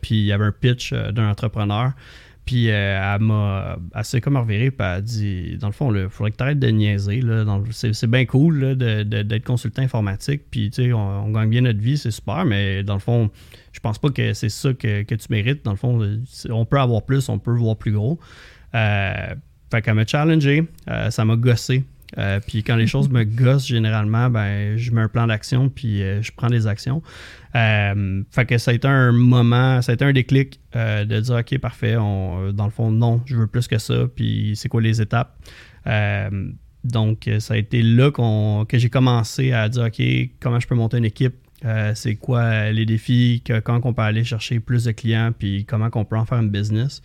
[0.00, 1.92] puis il y avait un pitch d'un entrepreneur.
[2.44, 6.30] Puis elle m'a assez comme reviré, puis elle a dit Dans le fond, il faudrait
[6.30, 7.20] que tu arrêtes de niaiser.
[7.72, 12.10] C'est bien cool d'être consultant informatique, puis tu sais, on, gagne bien notre vie, c'est
[12.10, 13.30] super, mais dans le fond,
[13.72, 15.62] je pense pas que c'est ça que, tu mérites.
[15.62, 16.00] Dans le fond,
[16.48, 18.18] on peut avoir plus, on peut voir plus gros.
[19.70, 21.84] Fait qu'elle m'a challengé, euh, ça m'a gossé.
[22.16, 26.02] Euh, puis quand les choses me gossent, généralement, ben, je mets un plan d'action, puis
[26.02, 27.02] euh, je prends des actions.
[27.52, 31.58] fait que ça a été un moment, ça a été un déclic de dire, OK,
[31.58, 35.00] parfait, on, dans le fond, non, je veux plus que ça, puis c'est quoi les
[35.00, 35.36] étapes?
[36.84, 40.02] donc, ça a été là que j'ai commencé à dire, OK,
[40.40, 41.34] comment je peux monter une équipe?
[41.94, 43.42] c'est quoi les défis?
[43.44, 45.32] Que, comment on peut aller chercher plus de clients?
[45.36, 47.02] Puis comment on peut en faire un business?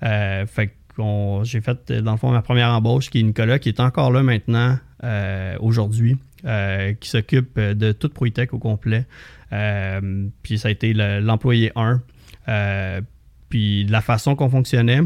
[0.00, 0.79] fait que
[1.44, 4.22] j'ai fait, dans le fond, ma première embauche, qui est Nicolas, qui est encore là
[4.22, 9.06] maintenant, euh, aujourd'hui, euh, qui s'occupe de toute ProItech au complet.
[9.52, 12.00] Euh, puis ça a été l'employé 1.
[13.48, 15.00] puis la façon qu'on fonctionnait,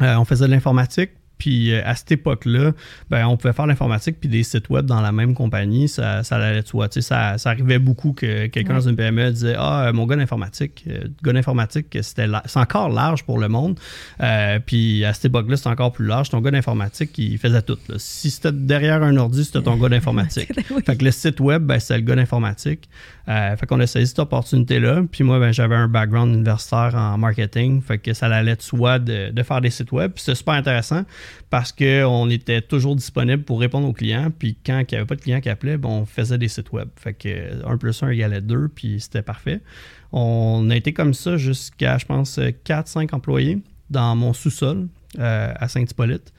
[0.00, 2.72] on faisait de l'informatique, puis euh, à cette époque-là,
[3.10, 6.36] ben, on pouvait faire l'informatique puis des sites web dans la même compagnie, ça, ça
[6.36, 6.88] allait de soi.
[6.90, 11.08] Ça, ça arrivait beaucoup que quelqu'un dans une PME disait Ah, mon gars d'informatique, euh,
[11.22, 13.78] gars d'informatique, c'est encore large pour le monde.
[14.22, 16.30] Euh, puis à cette époque-là, c'est encore plus large.
[16.30, 17.78] Ton gars d'informatique, il faisait tout.
[17.96, 20.52] Si c'était derrière un ordi, c'était ton gars d'informatique.
[20.86, 22.88] Fait que le site web, ben, c'est le gars d'informatique.
[23.26, 25.02] fait qu'on a saisi cette opportunité-là.
[25.10, 27.82] Puis moi, ben, j'avais un background universitaire en marketing.
[27.82, 30.12] Fait que ça allait de soi de, de faire des sites web.
[30.12, 31.04] Puis c'était super intéressant
[31.50, 34.30] parce qu'on était toujours disponible pour répondre aux clients.
[34.36, 36.72] Puis quand il n'y avait pas de clients qui appelaient, ben, on faisait des sites
[36.72, 36.88] web.
[36.96, 39.60] Fait que 1 plus 1 égalait 2, puis c'était parfait.
[40.12, 43.58] On a été comme ça jusqu'à, je pense, 4-5 employés
[43.90, 46.32] dans mon sous-sol euh, à Saint-Hippolyte.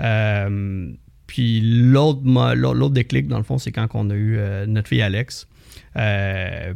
[0.00, 0.92] Euh,
[1.26, 5.48] puis l'autre déclic, dans le fond, c'est quand on a eu euh, notre fille Alex.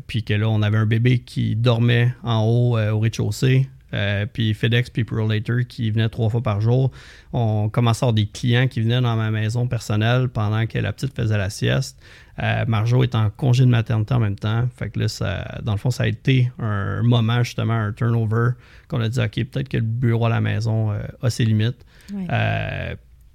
[0.07, 3.69] puis que là, on avait un bébé qui dormait en haut au rez-de-chaussée.
[3.95, 6.91] Euh, puis FedEx puis Later qui venaient trois fois par jour.
[7.33, 10.93] On commençait à avoir des clients qui venaient dans ma maison personnelle pendant que la
[10.93, 12.01] petite faisait la sieste.
[12.43, 14.69] Euh, Marjo est en congé de maternité en même temps.
[14.77, 18.51] Fait que là, ça, dans le fond, ça a été un moment, justement, un turnover
[18.89, 21.87] qu'on a dit, OK, peut-être que le bureau à la maison euh, a ses limites.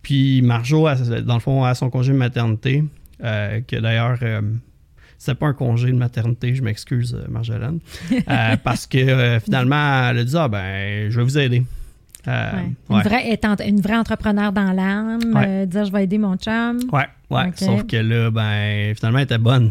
[0.02, 0.88] puis Marjo,
[1.24, 2.84] dans le fond, a son congé de maternité,
[3.20, 4.20] que d'ailleurs
[5.22, 7.78] c'était pas un congé de maternité, je m'excuse, euh, Marjolaine.
[8.12, 11.64] Euh, parce que euh, finalement, elle a dit Ah, ben, je vais vous aider.
[12.26, 16.80] Une, vraie, une vraie entrepreneur dans l'âme, dire je vais aider mon chum.
[16.92, 17.52] Ouais, ouais.
[17.56, 19.70] Sauf que là, ben, finalement, elle était bonne.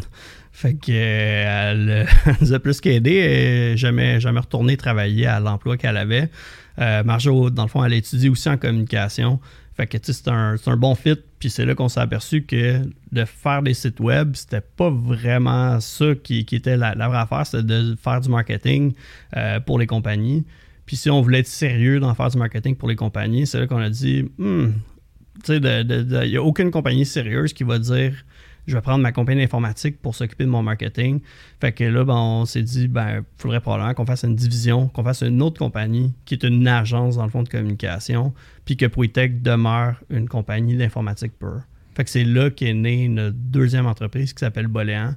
[0.53, 2.07] Fait que elle,
[2.41, 3.73] nous a plus qu'aidé.
[3.75, 6.29] Jamais, jamais retourné travailler à l'emploi qu'elle avait.
[6.77, 9.41] Marjo, dans le fond, elle a étudié aussi en communication.
[9.73, 11.15] Fait que c'est un, bon fit.
[11.39, 12.81] Puis c'est là qu'on s'est aperçu que
[13.11, 17.63] de faire des sites web, c'était pas vraiment ça qui, était la, vraie affaire, c'était
[17.63, 18.93] de faire du marketing
[19.37, 20.45] euh, pour les compagnies.
[20.85, 23.67] Puis si on voulait être sérieux dans faire du marketing pour les compagnies, c'est là
[23.67, 24.71] qu'on a dit, hmm,
[25.43, 28.13] tu sais, il n'y a aucune compagnie sérieuse qui va dire
[28.67, 31.19] je vais prendre ma compagnie informatique pour s'occuper de mon marketing.
[31.59, 35.03] Fait que là, ben, on s'est dit, ben, faudrait probablement qu'on fasse une division, qu'on
[35.03, 38.33] fasse une autre compagnie qui est une agence dans le fond de communication,
[38.65, 41.61] puis que Poitech demeure une compagnie d'informatique pure.
[41.95, 45.15] Fait que c'est là qu'est née notre deuxième entreprise qui s'appelle Boléan.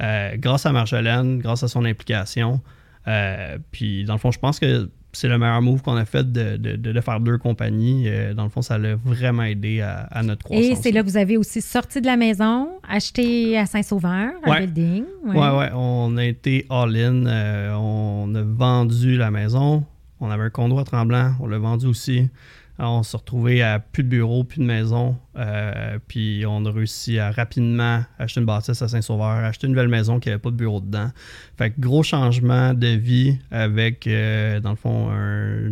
[0.00, 2.60] Euh, grâce à Marjolaine, grâce à son implication.
[3.08, 6.30] Euh, puis dans le fond, je pense que c'est le meilleur move qu'on a fait
[6.30, 8.04] de, de, faire deux compagnies.
[8.06, 10.64] Euh, dans le fond, ça l'a vraiment aidé à, notre croissance.
[10.64, 14.58] Et c'est là que vous avez aussi sorti de la maison, acheté à Saint-Sauveur, un
[14.58, 15.04] building.
[15.24, 15.50] Oui, ouais.
[15.56, 17.26] ouais, On a été all-in.
[17.26, 19.84] Euh, on a vendu la maison.
[20.20, 21.32] On avait un condo à Tremblant.
[21.40, 22.28] On l'a vendu aussi.
[22.78, 25.16] On s'est retrouvé à plus de bureau, plus de maison.
[25.36, 29.88] Euh, puis on a réussi à rapidement acheter une bâtisse à Saint-Sauveur, acheter une nouvelle
[29.88, 31.10] maison qui n'avait pas de bureau dedans.
[31.56, 35.10] Fait que gros changement de vie avec, euh, dans le fond,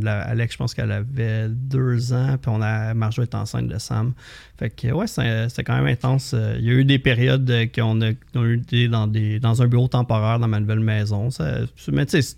[0.07, 4.15] Alex, je pense qu'elle avait deux ans, puis on a Marjo est enceinte de Sam.
[4.59, 6.35] Fait que ouais, c'était quand même intense.
[6.59, 10.39] Il y a eu des périodes qu'on a, eu dans, des, dans un bureau temporaire
[10.39, 11.31] dans ma nouvelle maison.
[11.31, 12.37] Ça, mais tu sais,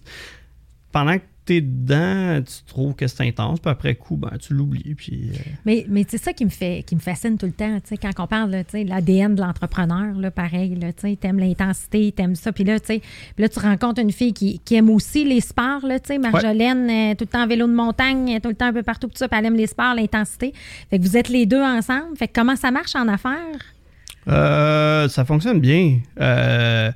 [0.92, 4.94] pendant que t'es dedans, tu trouves que c'est intense, puis après coup, ben, tu l'oublies.
[4.96, 5.38] Puis, euh.
[5.64, 7.78] Mais, mais c'est ça qui me fait qui me fascine tout le temps.
[8.02, 12.52] Quand on parle de l'ADN de l'entrepreneur, là, pareil, tu aimes l'intensité, tu aimes ça.
[12.52, 12.76] Puis là,
[13.38, 15.86] là, tu rencontres une fille qui, qui aime aussi les sports.
[15.86, 17.14] Là, Marjolaine, ouais.
[17.14, 19.28] tout le temps en vélo de montagne, tout le temps un peu partout, tout ça,
[19.28, 20.52] puis elle aime les sports, l'intensité.
[20.90, 22.16] Fait que vous êtes les deux ensemble.
[22.16, 23.60] Fait que comment ça marche en affaires?
[24.28, 26.00] Euh, ça fonctionne bien.
[26.20, 26.90] Euh,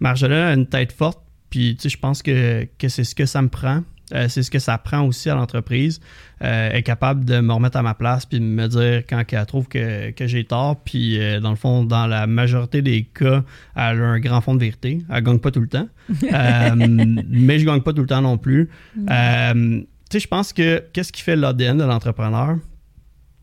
[0.00, 3.42] Marjolaine a une tête forte puis, tu sais, je pense que, c'est ce que ça
[3.42, 3.82] me prend.
[4.12, 6.00] Euh, c'est ce que ça prend aussi à l'entreprise.
[6.42, 9.46] Euh, est capable de me remettre à ma place puis de me dire quand elle
[9.46, 10.80] trouve que, j'ai tort.
[10.82, 13.44] Puis, euh, dans le fond, dans la majorité des cas,
[13.76, 15.02] elle a un grand fond de vérité.
[15.10, 15.88] Elle gagne pas tout le temps.
[16.08, 18.68] mais je gagne pas tout le temps non plus.
[18.96, 22.56] tu sais, je pense que qu'est-ce qui fait l'ADN de l'entrepreneur?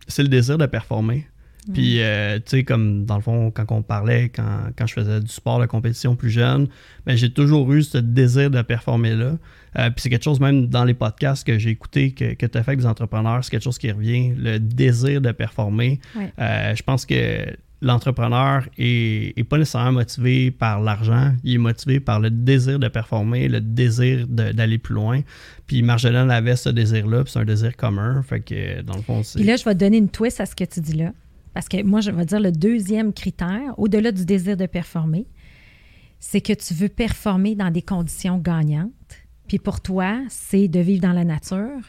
[0.07, 1.27] C'est le désir de performer.
[1.73, 5.27] Puis, euh, tu sais, comme dans le fond, quand on parlait, quand, je faisais du
[5.27, 6.67] sport de compétition plus jeune,
[7.05, 9.37] ben, j'ai toujours eu ce désir de performer là.
[9.77, 12.57] Euh, puis c'est quelque chose, même dans les podcasts que j'ai écoutés, que, que tu
[12.57, 15.99] as fait avec des entrepreneurs, c'est quelque chose qui revient, le désir de performer.
[16.39, 17.45] Euh, je pense que
[17.81, 23.47] l'entrepreneur est, pas nécessairement motivé par l'argent, il est motivé par le désir de performer,
[23.47, 25.21] le désir d'aller plus loin.
[25.67, 28.23] Puis Marjolaine avait ce désir-là, puis c'est un désir commun.
[28.23, 29.39] Fait que dans le fond, c'est.
[29.39, 31.11] Puis là, je vais te donner une twist à ce que tu dis là.
[31.57, 35.25] Parce que moi, je vais dire le deuxième critère, au-delà du désir de performer,
[36.19, 38.91] c'est que tu veux performer dans des conditions gagnantes.
[39.47, 41.81] Puis pour toi, c'est de vivre dans la nature,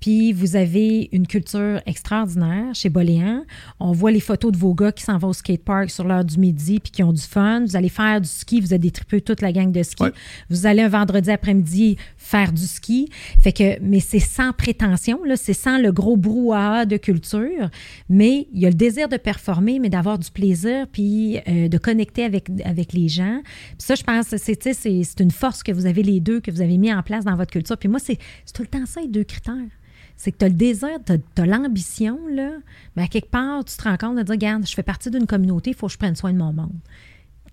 [0.00, 3.44] puis vous avez une culture extraordinaire chez Boléan.
[3.80, 6.38] On voit les photos de vos gars qui s'en vont au skatepark sur l'heure du
[6.38, 7.64] midi puis qui ont du fun.
[7.64, 10.04] Vous allez faire du ski, vous êtes des tripeux toute la gang de ski.
[10.50, 11.96] Vous allez un vendredi après-midi
[12.28, 13.08] faire du ski.
[13.40, 17.70] Fait que, mais c'est sans prétention, c'est sans le gros brouhaha de culture.
[18.10, 21.78] Mais il y a le désir de performer, mais d'avoir du plaisir puis euh, de
[21.78, 23.40] connecter avec, avec les gens.
[23.42, 26.60] Puis ça, je pense, c'est, c'est une force que vous avez les deux, que vous
[26.60, 27.78] avez mis en place dans votre culture.
[27.78, 28.18] Puis moi, c'est
[28.52, 29.54] tout le temps ça, les deux critères
[30.18, 32.50] c'est que tu as le désir, tu as, l'ambition, là,
[32.96, 35.28] mais à quelque part, tu te rends compte de dire, regarde, je fais partie d'une
[35.28, 36.74] communauté, il faut que je prenne soin de mon monde.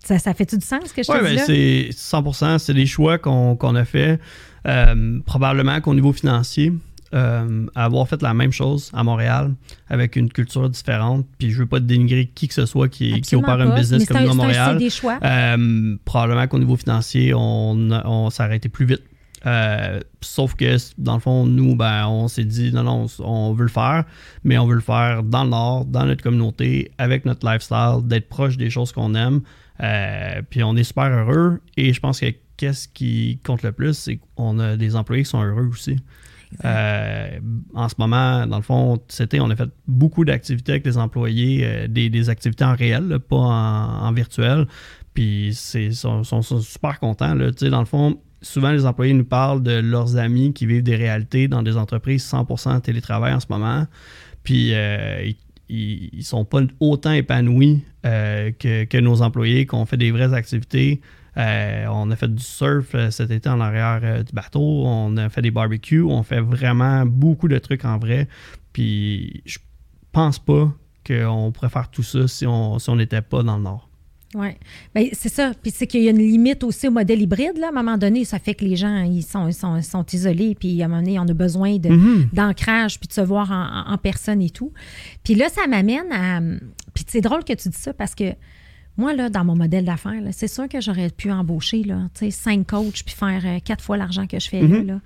[0.05, 2.85] Ça, ça fait-tu du sens, ce que je te dis ben, c'est 100% c'est des
[2.85, 4.19] choix qu'on a fait.
[4.67, 6.71] Euh, probablement qu'au niveau financier,
[7.13, 9.53] euh, avoir fait la même chose à Montréal
[9.89, 11.25] avec une culture différente.
[11.37, 14.23] Puis je veux pas dénigrer qui que ce soit qui, qui opère un business comme
[14.23, 14.77] nous à Montréal.
[14.77, 15.19] Des choix.
[15.23, 19.01] Euh, probablement qu'au niveau financier, on, on s'arrêtait plus vite
[19.45, 23.63] euh, sauf que, dans le fond, nous, ben, on s'est dit, non, non, on veut
[23.63, 24.05] le faire,
[24.43, 28.27] mais on veut le faire dans le Nord, dans notre communauté, avec notre lifestyle, d'être
[28.27, 29.41] proche des choses qu'on aime.
[29.81, 31.61] Euh, puis on est super heureux.
[31.77, 35.29] Et je pense que qu'est-ce qui compte le plus, c'est qu'on a des employés qui
[35.29, 35.97] sont heureux aussi.
[36.63, 37.39] Euh,
[37.73, 41.87] en ce moment, dans le fond, c'était, on a fait beaucoup d'activités avec les employés,
[41.89, 44.67] des, activités en réel, pas en, virtuel.
[45.13, 47.33] Puis ils sont, sont, super contents.
[47.33, 47.51] Là.
[47.51, 51.47] Dans le fond, souvent les employés nous parlent de leurs amis qui vivent des réalités
[51.47, 53.87] dans des entreprises 100% télétravail en ce moment.
[54.43, 55.35] Puis euh, ils,
[55.69, 61.01] ne sont pas autant épanouis euh, que, nos employés, qu'on fait des vraies activités.
[61.37, 65.41] Euh, on a fait du surf cet été en arrière du bateau, on a fait
[65.41, 68.27] des barbecues, on fait vraiment beaucoup de trucs en vrai.
[68.71, 69.59] Puis je
[70.11, 70.71] pense pas
[71.05, 73.89] qu'on pourrait faire tout ça si on n'était pas dans le Nord.
[74.35, 74.49] Oui.
[74.93, 75.53] Bien, c'est ça.
[75.61, 77.57] Puis c'est qu'il y a une limite aussi au modèle hybride.
[77.57, 77.67] Là.
[77.67, 80.55] À un moment donné, ça fait que les gens, ils sont, sont, sont isolés.
[80.59, 82.33] Puis à un moment donné, on a besoin de, mm-hmm.
[82.33, 84.73] d'ancrage, puis de se voir en, personne et tout.
[85.23, 86.41] Puis là, ça m'amène à...
[86.93, 88.33] Puis c'est drôle que tu dis ça parce que
[88.97, 93.03] moi, là, dans mon modèle d'affaires, c'est sûr que j'aurais pu embaucher là, cinq coachs
[93.03, 94.85] puis faire euh, quatre fois l'argent que je fais là, mm-hmm.
[94.85, 95.01] là.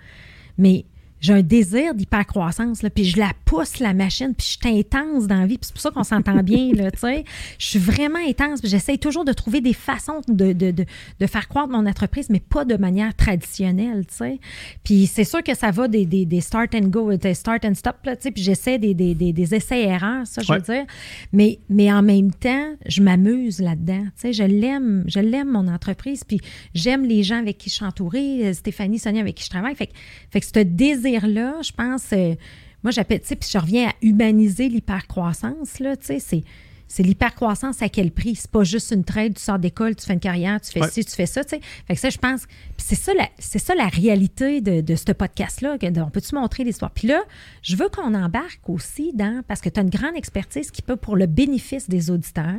[0.58, 0.86] Mais
[1.22, 5.40] j'ai un désir d'hypercroissance, puis je la pousse, la machine, puis je suis intense dans
[5.40, 7.24] la vie, puis c'est pour ça qu'on s'entend bien, là, tu sais.
[7.58, 10.86] Je suis vraiment intense, puis j'essaie toujours de trouver des façons de, de, de,
[11.20, 14.40] de, faire croître mon entreprise, mais pas de manière traditionnelle, tu sais.
[14.84, 17.76] Puis c'est sûr que ça va des, des, des, start and go, des start and
[17.76, 20.86] stop, tu sais, puis j'essaie des, des, des, essais-erreurs, ça, je veux dire.
[21.34, 24.34] Mais, mais en même temps, je m'amuse là-dedans, tu sais.
[24.34, 26.40] Je l'aime, je l'aime, mon entreprise, puis
[26.74, 29.76] j'aime les gens avec qui je suis entourée, Stéphanie, Sonia, avec qui je travaille.
[29.76, 29.90] Fait,
[30.32, 32.36] fait que ce désir désir-là, je pense, euh,
[32.84, 36.44] moi j'appelle, tu sais, puis je reviens à humaniser l'hypercroissance, là, tu sais, c'est
[36.92, 38.36] c'est l'hypercroissance à quel prix?
[38.36, 41.06] C'est pas juste une trade, tu sors d'école, tu fais une carrière, tu fais ci,
[41.06, 41.62] tu fais ça, tu sais.
[41.88, 42.46] Fait que ça, je pense,
[42.78, 45.78] c'est ça, la, c'est ça la réalité de, de ce podcast-là.
[46.04, 46.90] On peut-tu montrer l'histoire?
[46.90, 47.22] Puis là,
[47.62, 50.96] je veux qu'on embarque aussi dans, parce que tu as une grande expertise qui peut
[50.96, 52.56] pour le bénéfice des auditeurs.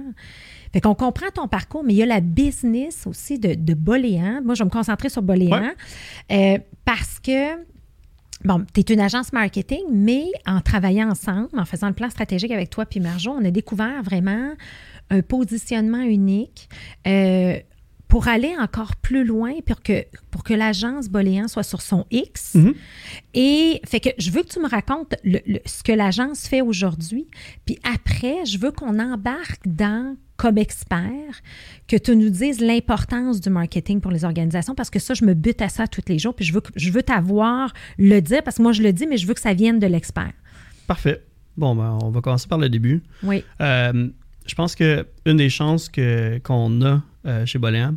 [0.72, 4.42] Fait qu'on comprend ton parcours, mais il y a la business aussi de, de Boléan.
[4.44, 5.72] Moi, je vais me concentrer sur Boléan
[6.30, 7.56] euh, parce que
[8.44, 12.50] Bon, tu es une agence marketing, mais en travaillant ensemble, en faisant le plan stratégique
[12.50, 14.52] avec toi puis Marjo, on a découvert vraiment
[15.10, 16.68] un positionnement unique
[17.06, 17.58] euh,
[18.10, 22.56] pour aller encore plus loin, pour que, pour que l'agence Boléan soit sur son X.
[22.56, 22.74] Mhm.
[23.34, 25.14] Et fait que je veux que tu me racontes
[25.64, 27.28] ce que l'agence fait aujourd'hui.
[27.64, 31.42] Puis après, je veux qu'on embarque dans comme expert,
[31.86, 35.34] que tu nous dises l'importance du marketing pour les organisations, parce que ça, je me
[35.34, 38.56] bute à ça tous les jours, puis je veux, je veux t'avoir le dire, parce
[38.56, 40.32] que moi, je le dis, mais je veux que ça vienne de l'expert.
[40.86, 41.22] Parfait.
[41.58, 43.02] Bon, ben, on va commencer par le début.
[43.22, 43.44] Oui.
[43.60, 44.08] Euh,
[44.46, 47.94] je pense que une des chances que, qu'on a euh, chez Boléan,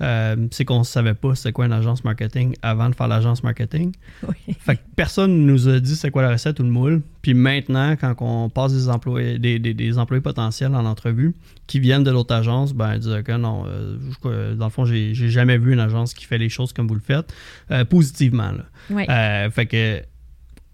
[0.00, 3.42] euh, c'est qu'on ne savait pas c'est quoi une agence marketing avant de faire l'agence
[3.42, 3.92] marketing.
[4.26, 4.54] Oui.
[4.60, 7.02] Fait que personne ne nous a dit c'est quoi la recette ou le moule.
[7.22, 11.34] Puis maintenant, quand on passe des employés, des, des, employés potentiels en entrevue
[11.66, 15.14] qui viennent de l'autre agence, ben ils disent que non, euh, dans le fond, j'ai,
[15.14, 17.32] j'ai jamais vu une agence qui fait les choses comme vous le faites,
[17.70, 18.52] euh, positivement.
[18.52, 18.64] Là.
[18.90, 19.04] Oui.
[19.52, 20.02] fait que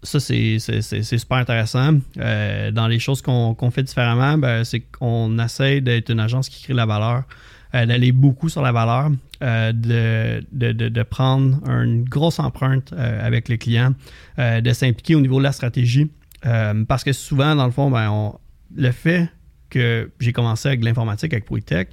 [0.02, 1.94] ça, c'est, c'est, c'est super intéressant.
[2.16, 6.62] dans les choses qu'on, qu'on fait différemment, ben, c'est qu'on essaie d'être une agence qui
[6.62, 7.24] crée la valeur
[7.74, 9.10] euh, d'aller beaucoup sur la valeur,
[9.42, 13.94] euh, de, de, de, prendre une grosse empreinte euh, avec le client,
[14.38, 16.10] de s'impliquer au niveau de la stratégie.
[16.42, 18.32] parce que souvent, dans le fond, ben,
[18.76, 19.28] le fait
[19.70, 21.88] que j'ai commencé avec l'informatique, avec ProTech,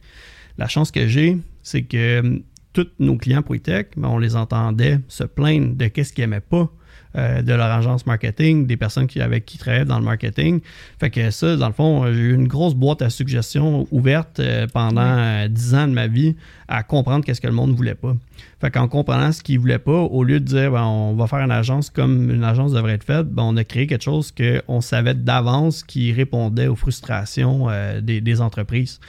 [0.58, 2.42] la chance que j'ai, c'est que
[2.74, 6.72] tous nos clients ProTech, ben, on les entendait se plaindre de qu'est-ce qu'ils n'aimaient pas
[7.18, 10.62] euh, de leur agence marketing, des personnes qui, avec qui travaillaient dans le marketing.
[10.98, 14.66] Fait que ça, dans le fond, j'ai eu une grosse boîte à suggestions ouverte euh,
[14.74, 16.38] pendant dix ans de ma vie
[16.70, 18.14] à comprendre qu'est-ce que le monde ne voulait pas.
[18.62, 21.28] Fait qu'en comprenant ce qu'ils ne voulaient pas, au lieu de dire ben, on va
[21.28, 24.32] faire une agence comme une agence devrait être faite, ben, on a créé quelque chose
[24.32, 29.02] qu'on savait d'avance qui répondait aux frustrations euh, des, des, entreprises.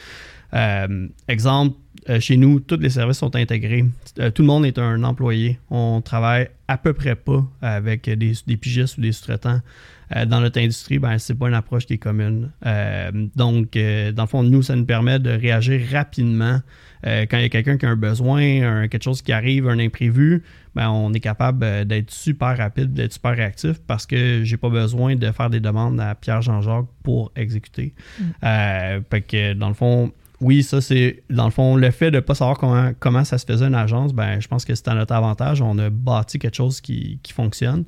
[1.28, 1.76] exemple,
[2.08, 3.84] euh, chez nous, tous les services sont intégrés.
[4.18, 5.58] Euh, tout le monde est un employé.
[5.70, 9.60] On travaille à peu près pas avec des, des pigistes ou des sous-traitants.
[10.16, 12.50] Euh, dans notre industrie, ben, c'est pas une approche qui est commune.
[13.36, 16.60] donc, dans le fond, nous, ça nous permet de réagir rapidement.
[17.04, 20.42] quand il y a quelqu'un qui a un besoin, quelque chose qui arrive, un imprévu,
[20.74, 25.16] ben, on est capable d'être super rapide, d'être super réactif parce que j'ai pas besoin
[25.16, 27.94] de faire des demandes à Pierre Jean-Jacques pour exécuter.
[28.18, 28.24] Mm.
[29.10, 30.12] fait que, dans le fond,
[30.42, 33.38] oui, ça, c'est dans le fond, le fait de ne pas savoir comment, comment ça
[33.38, 35.62] se faisait une agence, ben, je pense que c'est à notre avantage.
[35.62, 37.85] On a bâti quelque chose qui, fonctionne.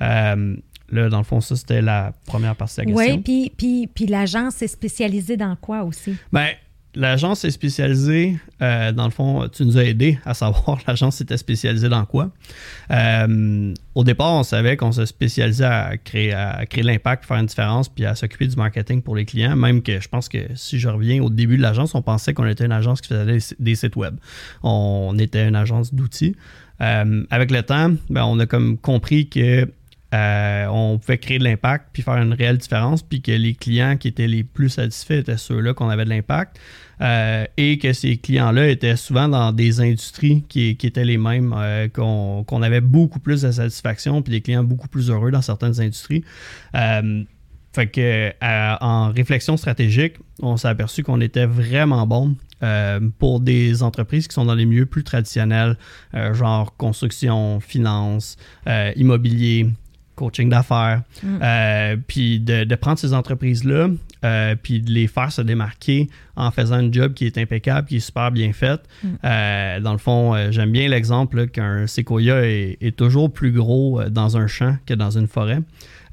[0.00, 0.56] Euh,
[0.90, 3.14] là, dans le fond, ça, c'était la première partie de la question.
[3.16, 6.16] Oui, puis, puis, puis l'agence est spécialisée dans quoi aussi?
[6.32, 6.48] Ben,
[6.98, 11.36] L'agence est spécialisée, euh, dans le fond, tu nous as aidé à savoir l'agence était
[11.36, 12.32] spécialisée dans quoi.
[12.90, 17.46] Euh, au départ, on savait qu'on se spécialisait à créer, à créer l'impact, faire une
[17.46, 19.54] différence, puis à s'occuper du marketing pour les clients.
[19.54, 22.46] Même que je pense que si je reviens au début de l'agence, on pensait qu'on
[22.46, 24.16] était une agence qui faisait des, sites web.
[24.64, 26.34] On était une agence d'outils.
[26.80, 29.70] Euh, avec le temps, ben, on a comme compris que
[30.10, 34.08] on pouvait créer de l'impact puis faire une réelle différence, puis que les clients qui
[34.08, 36.58] étaient les plus satisfaits étaient ceux-là qu'on avait de l'impact,
[37.00, 41.88] euh, et que ces clients-là étaient souvent dans des industries qui, étaient les mêmes, euh,
[41.88, 46.24] qu'on avait beaucoup plus de satisfaction, puis des clients beaucoup plus heureux dans certaines industries.
[46.72, 48.32] fait que
[48.80, 52.36] en réflexion stratégique, on s'est aperçu qu'on était vraiment bon
[53.18, 55.76] pour des entreprises qui sont dans les milieux plus traditionnels,
[56.32, 58.36] genre construction, finance,
[58.96, 59.68] immobilier,
[60.18, 61.38] coaching d'affaires, mm.
[61.42, 63.88] euh, puis de, prendre ces entreprises-là,
[64.24, 67.96] euh, puis de les faire se démarquer en faisant un job qui est impeccable, qui
[67.96, 68.80] est super bien fait.
[69.02, 69.08] Mm.
[69.24, 74.46] Euh, dans le fond, j'aime bien l'exemple qu'un séquoia est, toujours plus gros dans un
[74.46, 75.60] champ que dans une forêt.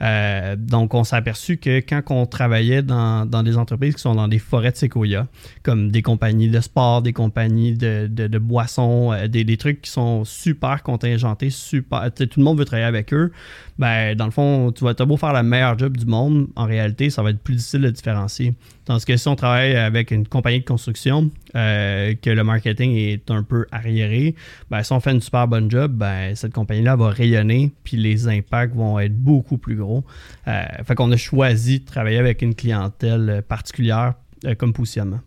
[0.02, 4.28] Euh, donc, on s'est aperçu que quand on travaillait dans, des entreprises qui sont dans
[4.28, 5.28] des forêts de séquoia,
[5.64, 10.84] comme des compagnies de sport, des compagnies de, boissons, euh, des, trucs qui sont super
[10.84, 12.12] contingentés, super.
[12.14, 13.32] Tout le monde veut travailler avec eux.
[13.78, 16.66] Ben, dans le fond, tu vas te beau faire la meilleure job du monde, en
[16.66, 18.54] réalité, ça va être plus difficile de différencier.
[18.86, 23.32] Tandis que si on travaille avec une compagnie de construction, euh, que le marketing est
[23.32, 24.36] un peu arriéré,
[24.70, 28.28] ben, si on fait une super bonne job, ben, cette compagnie-là va rayonner, puis les
[28.28, 30.04] impacts vont être beaucoup plus gros.
[30.48, 34.14] Euh, fait qu'on a choisi de travailler avec une clientèle particulière
[34.46, 35.22] euh, comme positionnement.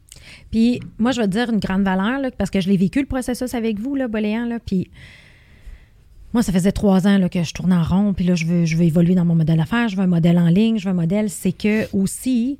[0.50, 3.06] Puis moi, je vais te dire une grande valeur, parce que je l'ai vécu le
[3.06, 4.90] processus avec vous, là, Boléan, là, puis
[6.34, 8.76] Moi, ça faisait trois ans que je tourne en rond, puis là, je veux, je
[8.76, 10.94] veux évoluer dans mon modèle d'affaires, je veux un modèle en ligne, je veux un
[10.94, 11.30] modèle.
[11.30, 12.58] C'est que aussi,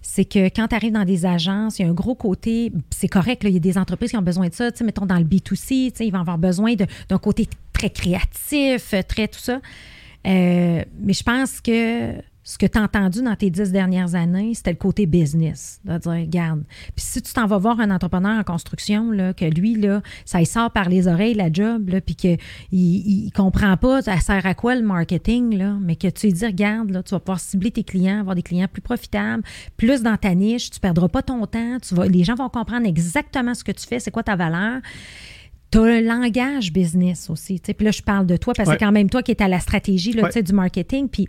[0.00, 3.08] c'est que quand tu arrives dans des agences, il y a un gros côté, c'est
[3.08, 5.18] correct, il y a des entreprises qui ont besoin de ça, tu sais, mettons dans
[5.18, 6.74] le B2C, tu sais, ils vont avoir besoin
[7.08, 9.60] d'un côté très créatif, très tout ça.
[10.26, 12.14] Euh, mais je pense que
[12.50, 15.80] ce que tu as entendu dans tes dix dernières années, c'était le côté business.
[15.84, 16.64] De dire, regarde.
[16.96, 20.40] Puis si tu t'en vas voir un entrepreneur en construction, là, que lui, là, ça
[20.40, 22.38] il sort par les oreilles, la job, là, puis qu'il
[22.72, 26.44] il, comprend pas, ça sert à quoi le marketing, là, mais que tu lui dis,
[26.44, 29.44] regarde, là, tu vas pouvoir cibler tes clients, avoir des clients plus profitables,
[29.76, 32.84] plus dans ta niche, tu perdras pas ton temps, tu vas, les gens vont comprendre
[32.84, 34.80] exactement ce que tu fais, c'est quoi ta valeur
[35.70, 37.60] tu as un langage business aussi.
[37.60, 39.46] Puis là, je parle de toi parce que c'est quand même toi qui es à
[39.46, 41.08] la stratégie là, du marketing.
[41.08, 41.28] Puis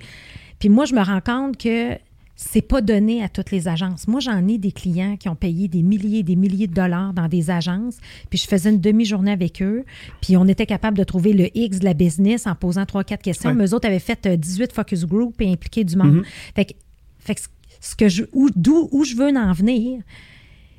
[0.61, 1.97] puis moi, je me rends compte que
[2.35, 4.07] c'est pas donné à toutes les agences.
[4.07, 7.13] Moi, j'en ai des clients qui ont payé des milliers et des milliers de dollars
[7.13, 7.97] dans des agences,
[8.29, 9.83] puis je faisais une demi-journée avec eux,
[10.21, 13.23] puis on était capable de trouver le X de la business en posant trois, quatre
[13.23, 13.55] questions.
[13.55, 16.17] Mais eux autres avaient fait 18 euh, focus group et impliqué du monde.
[16.17, 16.75] Mm-hmm.
[17.17, 17.41] Fait que,
[17.79, 18.47] ce que je, où,
[18.91, 20.03] où je veux en venir,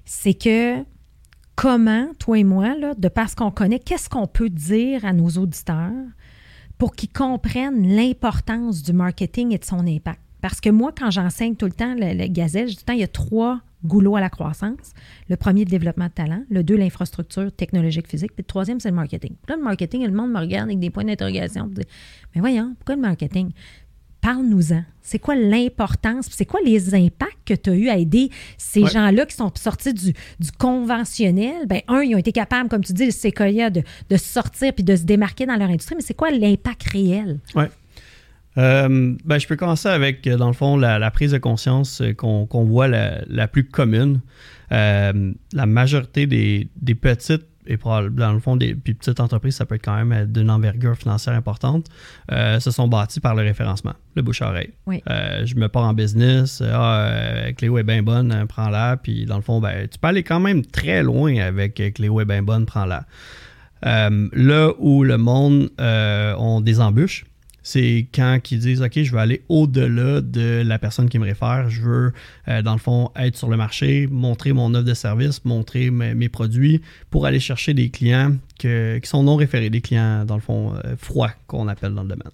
[0.04, 0.76] c'est que
[1.56, 5.28] comment, toi et moi, là, de parce qu'on connaît, qu'est-ce qu'on peut dire à nos
[5.30, 5.90] auditeurs
[6.82, 10.18] pour qu'ils comprennent l'importance du marketing et de son impact.
[10.40, 12.92] Parce que moi, quand j'enseigne tout le temps le, gazelle, je dis tout le temps,
[12.94, 14.92] il y a trois goulots à la croissance.
[15.28, 16.42] Le premier, le développement de talent.
[16.50, 18.32] Le deux, l'infrastructure technologique physique.
[18.32, 19.30] Puis le troisième, c'est le marketing.
[19.30, 21.70] Puis là, le marketing, le monde me regarde avec des points d'interrogation.
[22.34, 23.52] Mais voyons, pourquoi le marketing?
[24.22, 24.84] Parle-nous-en.
[25.02, 26.28] C'est quoi l'importance?
[26.30, 29.92] C'est quoi les impacts que tu as eu à aider ces gens-là qui sont sortis
[29.92, 30.14] du,
[30.58, 31.66] conventionnel?
[31.66, 34.84] Ben, un, ils ont été capables, comme tu dis, le Sequoia, de, de sortir puis
[34.84, 37.40] de se démarquer dans leur industrie, mais c'est quoi l'impact réel?
[37.56, 37.64] Oui.
[38.58, 42.86] Euh, ben, je peux commencer avec, dans le fond, la, prise de conscience qu'on voit
[42.86, 44.20] la, plus commune.
[44.70, 49.76] Euh, la majorité des, des petites et dans le fond, des petites entreprises, ça peut
[49.76, 51.86] être quand même euh, d'une envergure financière importante,
[52.30, 54.70] euh, se sont bâties par le référencement, le bouche-oreille.
[54.88, 59.42] Euh, je me pars en business, ah, Cléo est bien bonne, prends-la, puis dans le
[59.42, 63.06] fond, ben, tu peux aller quand même très loin avec Cléo est bien bonne, prends-la.
[63.82, 67.24] là où le monde ont des embûches,
[67.62, 71.70] c'est quand ils disent OK, je veux aller au-delà de la personne qui me réfère.
[71.70, 72.12] Je veux,
[72.48, 76.28] euh, dans le fond, être sur le marché, montrer mon offre de service, montrer mes,
[76.28, 78.68] produits pour aller chercher des clients qui
[79.04, 82.30] sont non référés, des clients, dans le fond, euh, froids, qu'on appelle dans le domaine.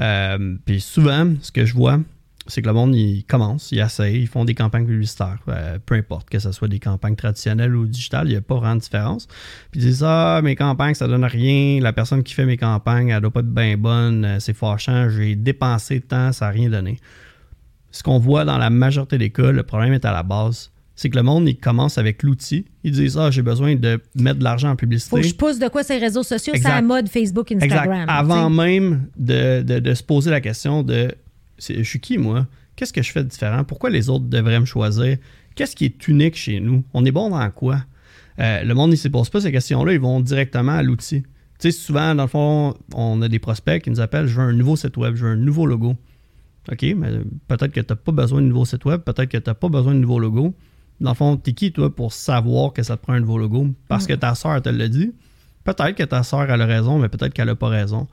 [0.00, 2.00] Euh, puis souvent, ce que je vois,
[2.46, 5.94] c'est que le monde, il commence, il essaye, ils font des campagnes publicitaires, euh, peu
[5.94, 8.80] importe, que ce soit des campagnes traditionnelles ou digitales, il n'y a pas vraiment de
[8.80, 9.26] différence.
[9.70, 13.08] Puis ils disent Ah, mes campagnes, ça donne rien, la personne qui fait mes campagnes,
[13.08, 16.50] elle doit pas être bien bonne, euh, c'est fâchant, j'ai dépensé de temps, ça n'a
[16.50, 16.98] rien donné.
[17.90, 20.70] Ce qu'on voit dans la majorité des cas, le problème est à la base.
[20.96, 22.66] C'est que le monde, il commence avec l'outil.
[22.84, 25.10] Ils disent Ah, j'ai besoin de mettre de l'argent en publicité.
[25.10, 28.04] Faut que je pousse de quoi ces réseaux sociaux, c'est la mode Facebook, Instagram.
[28.06, 31.14] Avant même de, de se poser la question de
[31.58, 32.46] je suis qui, moi?
[32.76, 33.64] Qu'est-ce que je fais de différent?
[33.64, 35.18] Pourquoi les autres devraient me choisir?
[35.54, 36.82] Qu'est-ce qui est unique chez nous?
[36.92, 37.84] On est bon dans quoi?
[38.40, 41.22] Euh, le monde ne se pose pas ces questions-là, ils vont directement à l'outil.
[41.22, 44.46] Tu sais, souvent, dans le fond, on a des prospects qui nous appellent Je veux
[44.46, 45.96] un nouveau site web, je veux un nouveau logo.
[46.72, 47.10] OK, mais
[47.46, 49.68] peut-être que tu n'as pas besoin de nouveau site web, peut-être que tu n'as pas
[49.68, 50.54] besoin de nouveau logo.
[51.00, 53.38] Dans le fond, tu es qui, toi, pour savoir que ça te prend un nouveau
[53.38, 53.68] logo?
[53.88, 55.12] Parce que ta soeur te l'a dit.
[55.64, 58.06] Peut-être que ta soeur a raison, mais peut-être qu'elle n'a pas raison.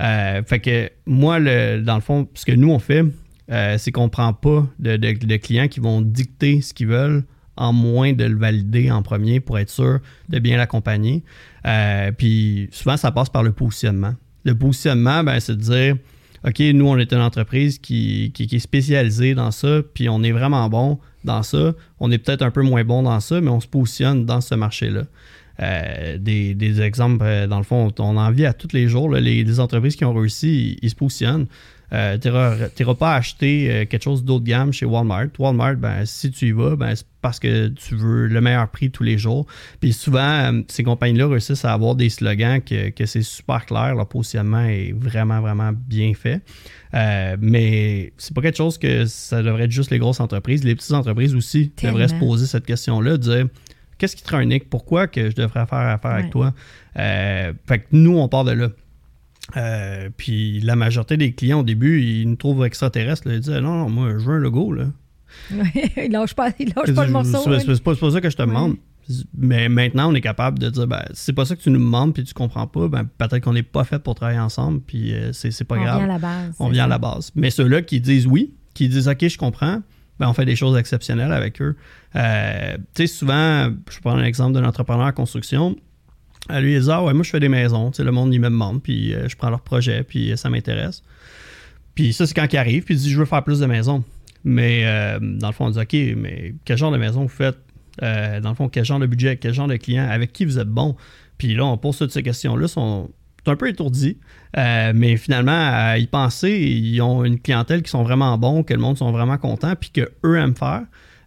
[0.00, 3.04] Euh, fait que moi, le, dans le fond, ce que nous on fait,
[3.50, 7.24] euh, c'est qu'on prend pas de, clients qui vont dicter ce qu'ils veulent
[7.56, 11.24] en moins de le valider en premier pour être sûr de bien l'accompagner.
[11.66, 14.14] Euh, puis souvent, ça passe par le positionnement.
[14.44, 15.96] Le positionnement, ben, c'est de dire
[16.46, 20.32] OK, nous, on est une entreprise qui, qui, est spécialisée dans ça, puis on est
[20.32, 21.74] vraiment bon dans ça.
[21.98, 24.54] On est peut-être un peu moins bon dans ça, mais on se positionne dans ce
[24.54, 25.04] marché-là.
[25.62, 29.10] Euh, des, exemples, euh, dans le fond, on en vit à tous les jours.
[29.10, 31.46] les, entreprises qui ont réussi, ils, se positionnent.
[31.92, 35.28] Euh, tu n'iras pas acheter quelque chose d'autre gamme chez Walmart.
[35.38, 38.90] Walmart, ben, si tu y vas, ben, c'est parce que tu veux le meilleur prix
[38.90, 39.46] tous les jours.
[39.80, 43.94] Puis souvent, ces compagnies-là réussissent à avoir des slogans que, que c'est super clair.
[43.94, 46.42] Leur positionnement est vraiment, vraiment bien fait.
[46.92, 50.64] mais c'est pas quelque chose que ça devrait être juste les grosses entreprises.
[50.64, 53.46] Les petites entreprises aussi devraient se poser cette question-là, dire
[53.98, 54.68] Qu'est-ce qui te rend unique?
[54.68, 56.52] Pourquoi que je devrais faire affaire avec toi?
[56.98, 58.68] Euh, fait que nous, on part de là.
[59.56, 63.26] Euh, puis la majorité des clients au début, ils nous trouvent extraterrestres.
[63.26, 64.72] ils disent Non, non, moi, je veux un logo.
[64.72, 64.86] Là.
[65.50, 67.38] il lâche pas, il lâche pas le morceau.
[67.58, 68.76] C'est pas, pas, ça que je te demande.
[69.36, 72.12] Mais maintenant, on est capable de dire ben, c'est pas ça que tu nous demandes
[72.12, 75.32] puis tu comprends pas, ben, peut-être qu'on n'est pas fait pour travailler ensemble, puis euh,
[75.32, 75.98] c'est pas grave.
[75.98, 76.54] On vient à la base.
[76.58, 77.30] On vient à la base.
[77.36, 79.80] Mais ceux-là qui disent oui, qui disent OK, je comprends,
[80.18, 81.76] ben, on fait des choses exceptionnelles avec eux.
[82.14, 85.76] Euh, tu sais, souvent, je prends un exemple d'un entrepreneur en construction.
[86.50, 87.90] Euh, lui, il dit Ah ouais, moi, je fais des maisons.
[87.90, 90.48] Tu sais, le monde, il me demande, puis euh, je prends leur projet, puis ça
[90.48, 91.02] m'intéresse.
[91.94, 94.04] Puis ça, c'est quand il arrive, puis il dit Je veux faire plus de maisons.
[94.44, 94.84] Mais
[95.20, 97.58] dans le fond, on dit OK, mais quel genre de maison vous faites?
[98.00, 100.68] Dans le fond, quel genre de budget, quel genre de client, avec qui vous êtes
[100.68, 100.94] bon?
[101.36, 102.68] Puis là, on pose toutes ces questions-là.
[102.68, 103.10] sont
[103.50, 104.18] un peu étourdi,
[104.56, 108.74] euh, mais finalement, à y penser, ils ont une clientèle qui sont vraiment bons, que
[108.74, 110.82] le monde sont vraiment contents, puis qu'eux aiment faire.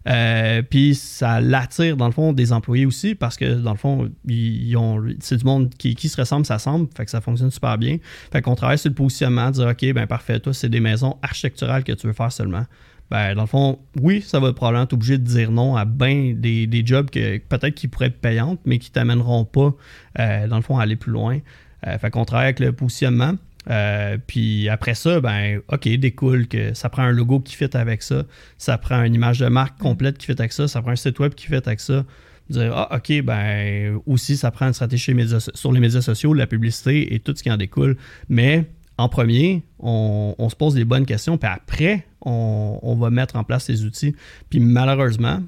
[0.08, 4.10] Euh, puis ça l'attire, dans le fond, des employés aussi, parce que, dans le fond,
[4.26, 7.50] ils ont, c'est du monde qui, qui se ressemble, ça semble, fait que ça fonctionne
[7.50, 7.98] super bien.
[8.32, 11.84] Fait qu'on travaille sur le positionnement, dire, OK, ben parfait, toi, c'est des maisons architecturales
[11.84, 12.64] que tu veux faire seulement.
[13.10, 16.68] Ben, dans le fond, oui, ça va probablement obligé de dire non à ben des,
[16.68, 19.74] des jobs que peut-être qui pourraient être payantes, mais qui t'amèneront pas,
[20.20, 21.40] euh, dans le fond, à aller plus loin.
[21.86, 23.34] Euh, fait qu'on travaille avec le positionnement.
[23.68, 28.02] Euh, puis après ça, ben, OK, découle que ça prend un logo qui fit avec
[28.02, 28.24] ça,
[28.58, 31.18] ça prend une image de marque complète qui fit avec ça, ça prend un site
[31.18, 32.04] web qui fit avec ça.
[32.48, 35.14] Dire, ah, OK, ben, aussi, ça prend une stratégie
[35.54, 37.96] sur les médias, sociaux, la publicité et tout ce qui en découle.
[38.28, 38.64] Mais
[38.98, 43.36] en premier, on, on se pose les bonnes questions, puis après, on, on va mettre
[43.36, 44.16] en place les outils.
[44.48, 45.40] Puis malheureusement,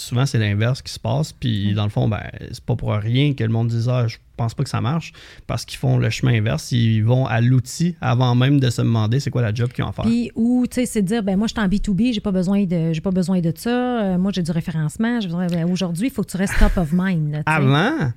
[0.00, 1.32] souvent c'est l'inverse qui se passe.
[1.32, 4.16] Puis dans le fond, ben, c'est pas pour rien que le monde dise Ah, je
[4.40, 5.12] pense pas que ça marche,
[5.46, 6.72] parce qu'ils font le chemin inverse.
[6.72, 9.88] Ils vont à l'outil avant même de se demander c'est quoi la job qu'ils ont
[9.88, 10.04] à faire.
[10.04, 12.32] Puis, ou, tu sais, c'est de dire, ben moi, je suis en B2B, j'ai pas
[12.32, 13.70] besoin de, j'ai pas besoin de ça.
[13.70, 15.18] Euh, moi, j'ai du référencement.
[15.50, 17.32] Ben, aujourd'hui, il faut que tu restes top of mind.
[17.32, 17.42] là.
[17.46, 18.12] Avant,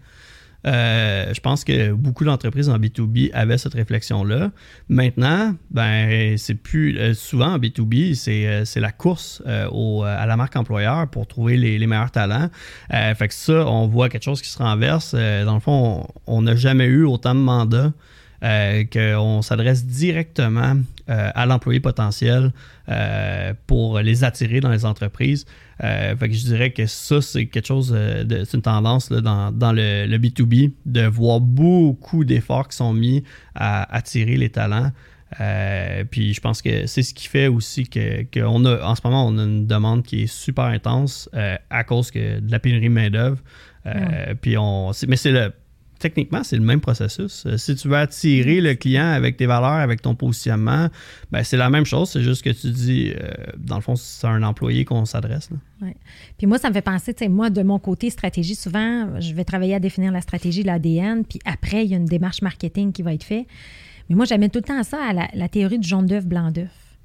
[0.66, 4.51] euh, je pense que beaucoup d'entreprises en B2B avaient cette réflexion-là.
[4.89, 9.41] Maintenant, ben, c'est plus euh, souvent en B2B, c'est, euh, c'est la course
[9.72, 12.49] au- à la marque employeur pour trouver les, les meilleurs talents.
[12.89, 15.14] Fait que ça, on voit quelque chose qui se renverse.
[15.14, 17.93] Dans le fond, on on n'a jamais eu autant de mandats.
[18.44, 20.76] Euh, qu'on s'adresse directement
[21.10, 22.52] euh, à l'employé potentiel
[22.89, 25.46] euh, pour les attirer dans les entreprises.
[25.80, 27.98] Fait que je dirais que ça, c'est quelque chose,
[28.30, 32.94] c'est une tendance là, dans, dans le, le B2B de voir beaucoup d'efforts qui sont
[32.94, 33.24] mis
[33.56, 34.91] à attirer les talents.
[36.10, 39.02] Puis je pense que c'est ce qui fait aussi que, que on a, en ce
[39.04, 41.30] moment, on a une demande qui est super intense
[41.70, 43.39] à cause que de la pénurie de main-d'œuvre.
[44.41, 45.52] Puis on, mais c'est le,
[46.04, 47.45] techniquement, c'est le même processus.
[47.45, 50.89] Euh, si tu veux attirer le client avec tes valeurs, avec ton positionnement,
[51.32, 52.10] ben, c'est la même chose.
[52.10, 55.49] C'est juste que tu dis, euh, dans le fond, c'est un employé qu'on s'adresse.
[56.38, 59.76] Puis moi, ça me fait penser, moi, de mon côté, stratégie, souvent, je vais travailler
[59.76, 63.14] à définir la stratégie, l'ADN, puis après, il y a une démarche marketing qui va
[63.14, 63.47] être faite.
[64.10, 66.51] Mais moi, j'amène tout le temps ça à la, la théorie du jaune d'œuf, blanc
[66.51, 66.97] d'œuf.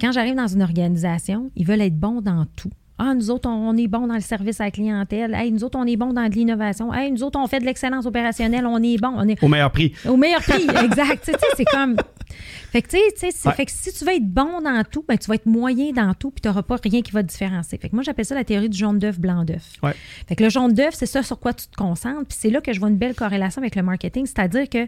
[0.00, 2.72] Quand j'arrive dans une organisation, ils veulent être bons dans tout.
[3.04, 5.34] Ah, nous autres, on, on est bons dans le service à la clientèle.
[5.34, 6.92] Hey, nous autres, on est bons dans de l'innovation.
[6.94, 8.64] Hey, nous autres, on fait de l'excellence opérationnelle.
[8.66, 9.14] On est bons.
[9.16, 9.92] On est Au meilleur prix.
[10.08, 11.30] au meilleur prix, exact.
[11.56, 11.96] C'est comme.
[12.70, 13.54] Fait que, tu sais, Ouais.
[13.54, 16.14] fait que si tu veux être bon dans tout, ben, tu vas être moyen dans
[16.14, 17.76] tout, puis tu n'auras pas rien qui va te différencier.
[17.78, 19.74] Fait que moi, j'appelle ça la théorie du jaune d'œuf, blanc d'œuf.
[19.82, 19.92] Ouais.
[20.28, 22.24] Fait que le jaune d'œuf, c'est ça sur quoi tu te concentres.
[22.28, 24.24] Puis c'est là que je vois une belle corrélation avec le marketing.
[24.26, 24.86] C'est-à-dire que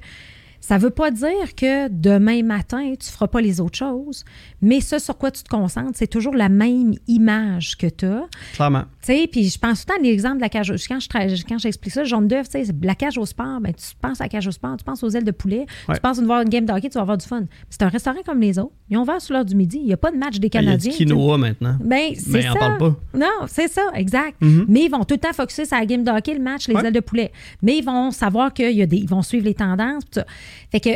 [0.61, 4.25] ça ne veut pas dire que demain matin, tu ne feras pas les autres choses,
[4.63, 8.25] mais ce sur quoi tu te concentres, c'est toujours la même image que tu as.
[8.55, 8.85] Clairement.
[9.05, 10.99] Tu sais, puis je pense tout le temps à l'exemple de la cage au Quand
[11.01, 13.85] je quand j'explique ça, jaune d'œuf, tu sais, c'est la cage au sport, ben, tu
[14.01, 15.95] penses à la cage au sport, tu penses aux ailes de poulet, Ouais.
[15.97, 17.45] tu penses à voir une game de hockey, tu vas avoir du fun.
[17.69, 18.73] C'est un restaurant comme les autres.
[18.89, 19.79] Ils ont ouvert sur l'heure du midi.
[19.81, 20.91] Il n'y a pas de match des Ben, Il y a Canadiens.
[20.93, 21.77] du quinoa maintenant.
[21.85, 22.53] Ben, Mais ça.
[22.55, 22.97] on parle pas.
[23.15, 24.41] Non, c'est ça, exact.
[24.41, 24.65] Mhm.
[24.69, 26.75] Mais ils vont tout le temps focuser sur la game de hockey, le match, les
[26.75, 26.87] Ouais.
[26.87, 27.33] ailes de poulet.
[27.63, 30.05] Mais ils vont savoir qu'ils y a des, ils vont suivre les tendances.
[30.05, 30.27] tout ça.
[30.71, 30.91] Fait que,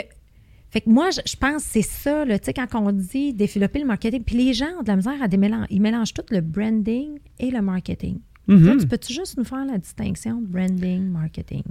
[0.71, 3.79] fait que moi, je, je pense que c'est ça, tu sais, quand on dit développer
[3.79, 4.23] le marketing.
[4.25, 5.67] Puis les gens ont de la misère à démélanger.
[5.71, 8.19] Ils mélangent tout le branding et le marketing.
[8.49, 8.67] Mhm.
[8.67, 11.63] Là, tu peux-tu juste nous faire la distinction branding, marketing?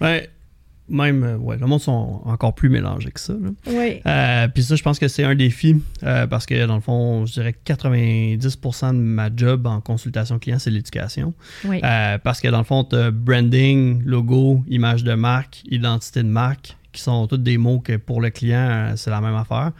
[0.00, 0.28] Ouais,
[0.88, 3.32] même, euh, ouais, le monde sont encore plus mélangés que ça.
[3.32, 3.50] là.
[3.66, 4.00] Oui.
[4.06, 7.26] Euh, Puis ça, je pense que c'est un défi euh, parce que dans le fond,
[7.26, 11.34] je dirais que 90% de ma job en consultation client, c'est l'éducation.
[11.64, 11.80] Oui.
[11.82, 16.76] Euh, parce que dans le fond, tu branding, logo, image de marque, identité de marque,
[16.96, 19.70] qui sont tous des mots que pour le client, euh, c'est la même affaire.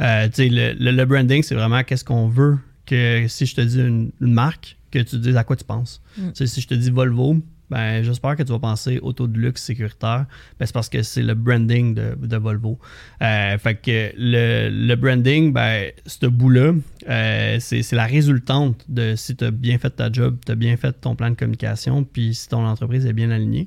[0.00, 3.54] Euh, tu sais, le, le- le branding, c'est vraiment qu'est-ce qu'on veut que si je
[3.54, 6.00] te dis une, une marque, que tu dises à quoi tu penses.
[6.18, 6.28] Mm.
[6.34, 7.36] Si je te dis Volvo,
[7.70, 10.26] ben, j'espère que tu vas penser auto de luxe sécuritaire.
[10.60, 12.78] Ben, c'est parce que c'est le branding de, de Volvo.
[13.22, 16.72] Euh, fait que le, le branding, ben, ce bout-là,
[17.08, 20.54] euh, c'est c'est la résultante de si tu as bien fait ta job, tu as
[20.54, 23.66] bien fait ton plan de communication, puis si ton entreprise est bien alignée.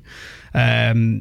[0.54, 1.18] Euh,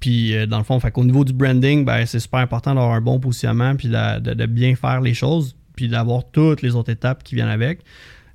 [0.00, 2.92] puis, euh, dans le fond, fait qu'au niveau du branding, ben, c'est super important d'avoir
[2.94, 6.74] un bon positionnement, puis de, de- de bien faire les choses, puis d'avoir toutes les
[6.74, 7.80] autres étapes qui viennent avec.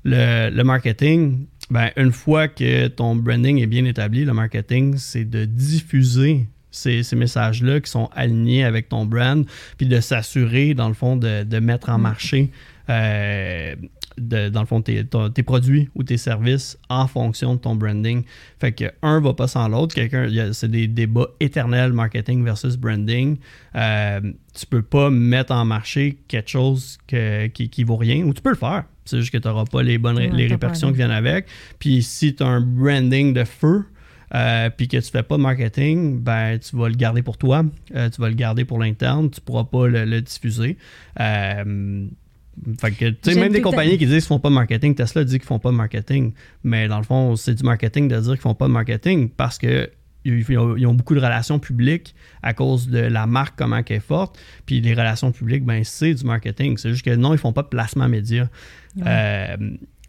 [0.04, 5.24] Le, le marketing, ben, une fois que ton branding est bien établi, le marketing, c'est
[5.24, 9.46] de diffuser ces, ces messages-là qui sont alignés avec ton brand,
[9.78, 12.52] puis de s'assurer, dans le fond, de, de mettre en marché
[12.90, 13.76] euh,
[14.18, 18.24] dans le fond, tes, tes, produits ou tes services en fonction de ton branding.
[18.60, 19.96] Fait que un va pas sans l'autre.
[19.96, 23.38] Quelqu'un, c'est des débats éternels marketing versus branding.
[23.76, 24.22] Euh,
[24.54, 28.42] tu peux pas mettre en marché quelque chose que, qui, qui vaut rien, ou tu
[28.42, 28.86] peux le faire.
[29.06, 31.48] C'est juste que tu n'auras pas les bonnes les répercussions qui viennent avec.
[31.80, 33.84] Puis si tu as un branding de feu,
[34.36, 37.64] euh, puis que tu fais pas de marketing, ben tu vas le garder pour toi,
[37.96, 40.78] euh, tu vas le garder pour l'interne, tu pourras pas le, diffuser.
[41.20, 42.08] Euh,
[42.80, 45.24] fait que, tu sais, même des compagnies qui disent qu'ils font pas de marketing, Tesla
[45.24, 46.34] dit qu'ils font pas de marketing,
[46.64, 49.58] mais dans le fond, c'est du marketing de dire qu'ils font pas de marketing parce
[49.58, 49.90] que
[50.26, 54.40] ils ont, beaucoup de relations publiques à cause de la marque, comment elle est forte.
[54.66, 56.78] Puis les relations publiques, ben c'est du marketing.
[56.78, 58.50] C'est juste que non, ils font pas de placement média.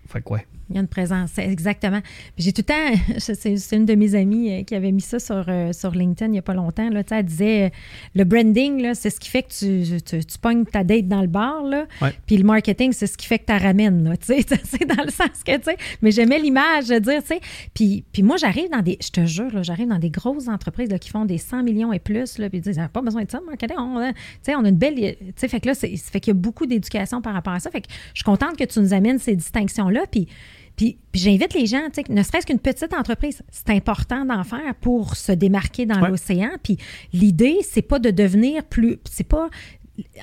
[0.07, 0.35] Fait que
[0.71, 2.01] il y a une présence, exactement.
[2.39, 5.45] J'ai tout le temps, c'est une de mes amies euh, qui avait mis ça sur,
[5.49, 6.89] euh, sur LinkedIn il n'y a pas longtemps.
[6.89, 7.69] Là, elle disait euh,
[8.15, 11.63] le branding, c'est ce qui fait que tu, tu, pognes ta date dans le bar.
[11.65, 11.87] Là,
[12.27, 14.15] Puis le marketing, c'est ce qui fait que tu la ramènes.
[14.21, 17.41] C'est dans le sens que, tu sais, mais j'aimais l'image de dire, tu sais.
[17.75, 20.99] Puis, puis moi, j'arrive dans des, je te jure, j'arrive dans des grosses entreprises là,
[20.99, 22.39] qui font des 100 millions et plus.
[22.39, 23.77] Là, puis ils disent, pas besoin de ça, marketing.
[23.79, 24.95] On, on a une belle.
[24.95, 27.71] Tu sais, fait que là, fait qu'il y a beaucoup d'éducation par rapport à ça.
[27.71, 29.94] Fait que je suis contente que tu nous amènes ces distinctions-là.
[30.11, 30.29] Puis,
[30.77, 35.31] puis, j'invite les gens, ne serait-ce qu'une petite entreprise, c'est important d'en faire pour se
[35.31, 36.51] démarquer dans l'océan.
[36.63, 36.79] Puis
[37.13, 38.99] l'idée, c'est pas de devenir plus.
[39.05, 39.49] C'est pas.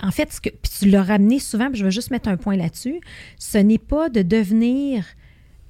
[0.04, 2.36] En fait, ce que, puis tu l'as ramené souvent, puis je veux juste mettre un
[2.36, 3.00] point là-dessus.
[3.38, 5.06] Ce n'est pas de devenir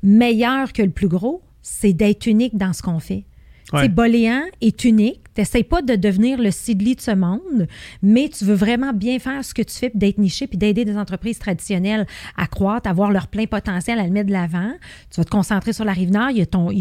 [0.02, 3.26] meilleur que le plus gros, c'est d'être unique dans ce qu'on fait.
[3.74, 3.88] Ouais.
[3.88, 5.21] Boléan est unique.
[5.34, 7.68] Tu n'essayes pas de devenir le Sidley de ce monde,
[8.02, 10.98] mais tu veux vraiment bien faire ce que tu fais, d'être niché, puis d'aider des
[10.98, 12.06] entreprises traditionnelles
[12.38, 14.74] à croître, à avoir leur plein potentiel, à le mettre de l'avant.
[15.10, 16.30] Tu vas te concentrer sur la rive nord.
[16.32, 16.80] Il y a, ton, il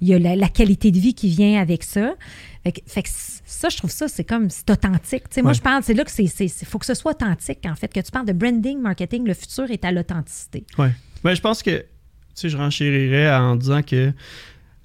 [0.00, 2.14] y a, la, qualité de vie qui vient avec ça.
[2.64, 5.24] Fait que, ça, je trouve ça, c'est comme, c'est authentique.
[5.42, 7.92] Moi, je parle, c'est là que c'est, il faut que ce soit authentique, en fait,
[7.92, 10.64] que tu parles de branding, marketing, le futur est à l'authenticité.
[10.78, 10.88] Oui.
[11.22, 11.84] Ben, je pense que, tu
[12.34, 14.12] sais, je renchérirais en disant que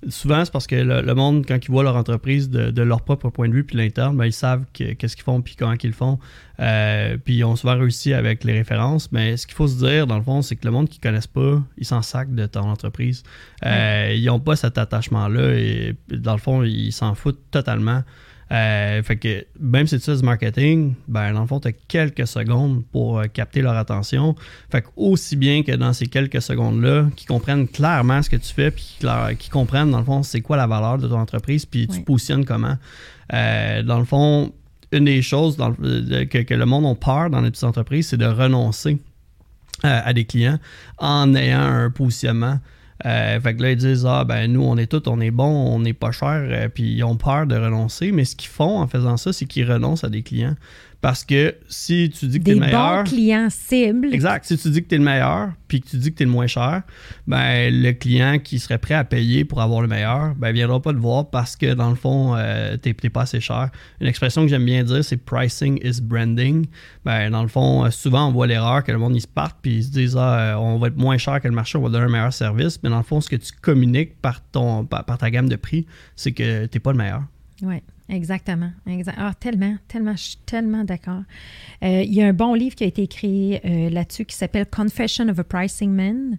[0.09, 3.47] souvent, c'est parce que le, monde, quand ils voient leur entreprise de, leur propre point
[3.47, 6.19] de vue puis l'interne, ben, ils savent qu'est-ce qu'ils font puis comment ils le font.
[6.59, 9.11] Euh, puis ils ont souvent réussi avec les références.
[9.11, 11.03] Mais ce qu'il faut se dire, dans le fond, c'est que le monde qui ne
[11.03, 13.23] connaissent pas, ils s'en sacent de ton entreprise.
[13.65, 18.03] Euh, ils n'ont pas cet attachement-là et dans le fond, ils s'en foutent totalement.
[18.51, 21.71] Euh, fait que même si tu fais du marketing, ben dans le fond, tu as
[21.71, 24.35] quelques secondes pour euh, capter leur attention.
[24.69, 28.53] Fait que aussi bien que dans ces quelques secondes-là, qu'ils comprennent clairement ce que tu
[28.53, 28.97] fais, puis
[29.39, 32.43] qu'ils comprennent dans le fond c'est quoi la valeur de ton entreprise, puis tu positionnes
[32.43, 32.77] comment.
[33.33, 34.51] Euh, dans le fond,
[34.91, 38.97] une des choses que, le monde a peur dans les petites entreprises, c'est de renoncer
[39.83, 40.59] à des clients
[40.97, 42.59] en ayant un positionnement.
[43.05, 45.45] Euh, fait que là, ils disent Ah, ben nous, on est tous, on est bon,
[45.45, 48.11] on n'est pas cher, euh, puis ils ont peur de renoncer.
[48.11, 50.55] Mais ce qu'ils font en faisant ça, c'est qu'ils renoncent à des clients.
[51.01, 53.03] Parce que si tu dis que tu es le meilleur.
[53.03, 54.13] Des bons clients cibles.
[54.13, 54.45] Exact.
[54.45, 56.25] Si tu dis que tu es le meilleur, puis que tu dis que tu es
[56.27, 56.83] le moins cher,
[57.25, 60.93] ben, le client qui serait prêt à payer pour avoir le meilleur, ben, viendra pas
[60.93, 63.71] te voir parce que dans le fond, euh, tu n'es pas assez cher.
[63.99, 66.67] Une expression que j'aime bien dire, c'est pricing is branding.
[67.03, 69.57] Ben, dans le fond, euh, souvent, on voit l'erreur que le monde, ils se partent,
[69.59, 71.81] puis ils se disent, ah, euh, on va être moins cher que le marché, on
[71.81, 72.79] va donner un meilleur service.
[72.83, 75.87] Mais dans le fond, ce que tu communiques par, ton, par, ta gamme de prix,
[76.15, 77.23] c'est que tu n'es pas le meilleur.
[77.63, 77.81] Oui.
[78.11, 78.71] Exactement.
[79.15, 81.23] Ah, tellement, tellement, je suis tellement d'accord.
[81.81, 84.65] Euh, il y a un bon livre qui a été écrit euh, là-dessus qui s'appelle
[84.65, 86.37] Confession of a Pricing Man.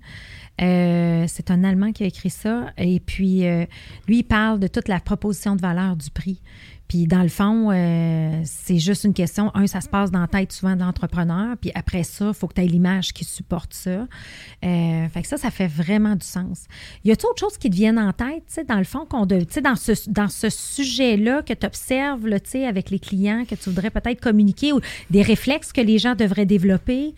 [0.61, 2.73] Euh, c'est un Allemand qui a écrit ça.
[2.77, 3.45] Et puis,
[4.07, 6.43] lui, il parle de toute la proposition de valeur du prix.
[6.93, 9.51] Puis dans le fond, euh, c'est juste une question.
[9.55, 11.57] Un, ça se passe dans la tête souvent de l'entrepreneur.
[11.59, 14.07] Puis après ça, il faut que tu aies l'image qui supporte ça.
[14.63, 16.67] Euh, fait que ça, ça fait vraiment du sens.
[17.03, 19.25] Y a-t-il autre chose qui te viennent en tête, tu sais, dans le fond, qu'on
[19.25, 23.55] de, dans ce, dans ce sujet-là que tu observes, tu sais, avec les clients, que
[23.55, 27.15] tu voudrais peut-être communiquer ou des réflexes que les gens devraient développer?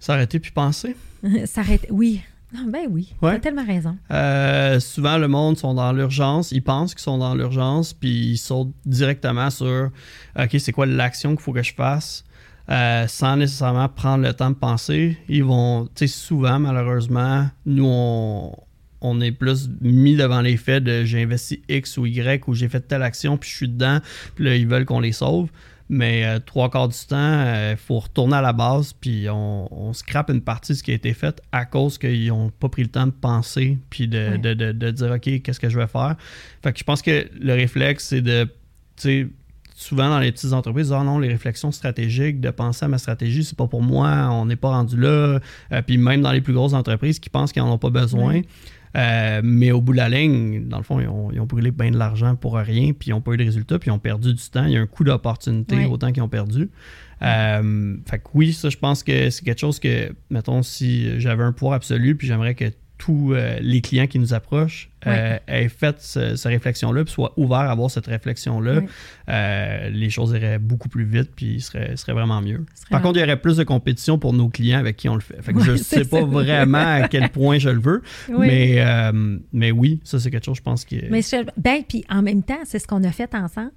[0.00, 0.96] S'arrêter puis penser.
[1.44, 2.22] S'arrêter, oui.
[2.54, 3.96] Ah, ben oui, tu as tellement raison.
[4.10, 8.38] Euh, souvent, le monde sont dans l'urgence, ils pensent qu'ils sont dans l'urgence, puis ils
[8.38, 9.90] sautent directement sur
[10.38, 12.24] OK, c'est quoi l'action qu'il faut que je fasse
[12.70, 15.16] euh, sans nécessairement prendre le temps de penser.
[15.28, 18.52] Ils vont, tu sais, souvent, malheureusement, nous, on,
[19.00, 22.68] on est plus mis devant les faits de j'ai investi X ou Y ou j'ai
[22.68, 24.00] fait telle action, puis je suis dedans,
[24.34, 25.48] puis là, ils veulent qu'on les sauve.
[25.90, 29.68] Mais euh, trois quarts du temps, il euh, faut retourner à la base, puis on,
[29.72, 32.68] on scrape une partie de ce qui a été fait à cause qu'ils n'ont pas
[32.68, 34.36] pris le temps de penser, puis de,
[34.90, 36.16] dire, OK, qu'est-ce que je vais faire?
[36.62, 38.50] Fait que je pense que le réflexe, c'est de, tu
[38.96, 39.28] sais,
[39.78, 43.44] souvent dans les petites entreprises, ah non, les réflexions stratégiques, de penser à ma stratégie,
[43.44, 45.38] c'est pas pour moi, on n'est pas rendu là.
[45.72, 48.42] Euh, puis même dans les plus grosses entreprises qui pensent qu'ils n'en ont pas besoin.
[48.96, 51.98] Euh, mais au bout de la ligne, dans le fond, ils ont, brûlé bien de
[51.98, 54.50] l'argent pour rien, puis ils n'ont pas eu de résultats, puis ils ont perdu du
[54.50, 54.64] temps.
[54.64, 56.70] Il y a un coût d'opportunité autant qu'ils ont perdu.
[57.22, 61.42] Euh, fait que oui, ça, je pense que c'est quelque chose que, mettons, si j'avais
[61.42, 62.66] un pouvoir absolu, puis j'aimerais que
[62.98, 67.58] tous euh, les clients qui nous approchent euh, aient fait cette réflexion-là, puis soient ouverts
[67.58, 68.80] à avoir cette réflexion-là,
[69.28, 72.66] euh, les choses iraient beaucoup plus vite, puis ce serait, vraiment mieux.
[72.90, 75.20] Par contre, il y aurait plus de compétition pour nos clients avec qui on le
[75.20, 75.38] fait.
[75.46, 78.82] je ne sais pas vraiment à quel point je le veux, mais,
[79.52, 81.20] mais oui, ça, c'est quelque chose, je pense, qui Mais
[81.56, 83.70] ben, puis en même temps, c'est ce qu'on a fait ensemble.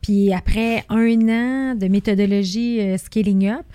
[0.00, 3.66] Puis après un an de méthodologie Scaling Up,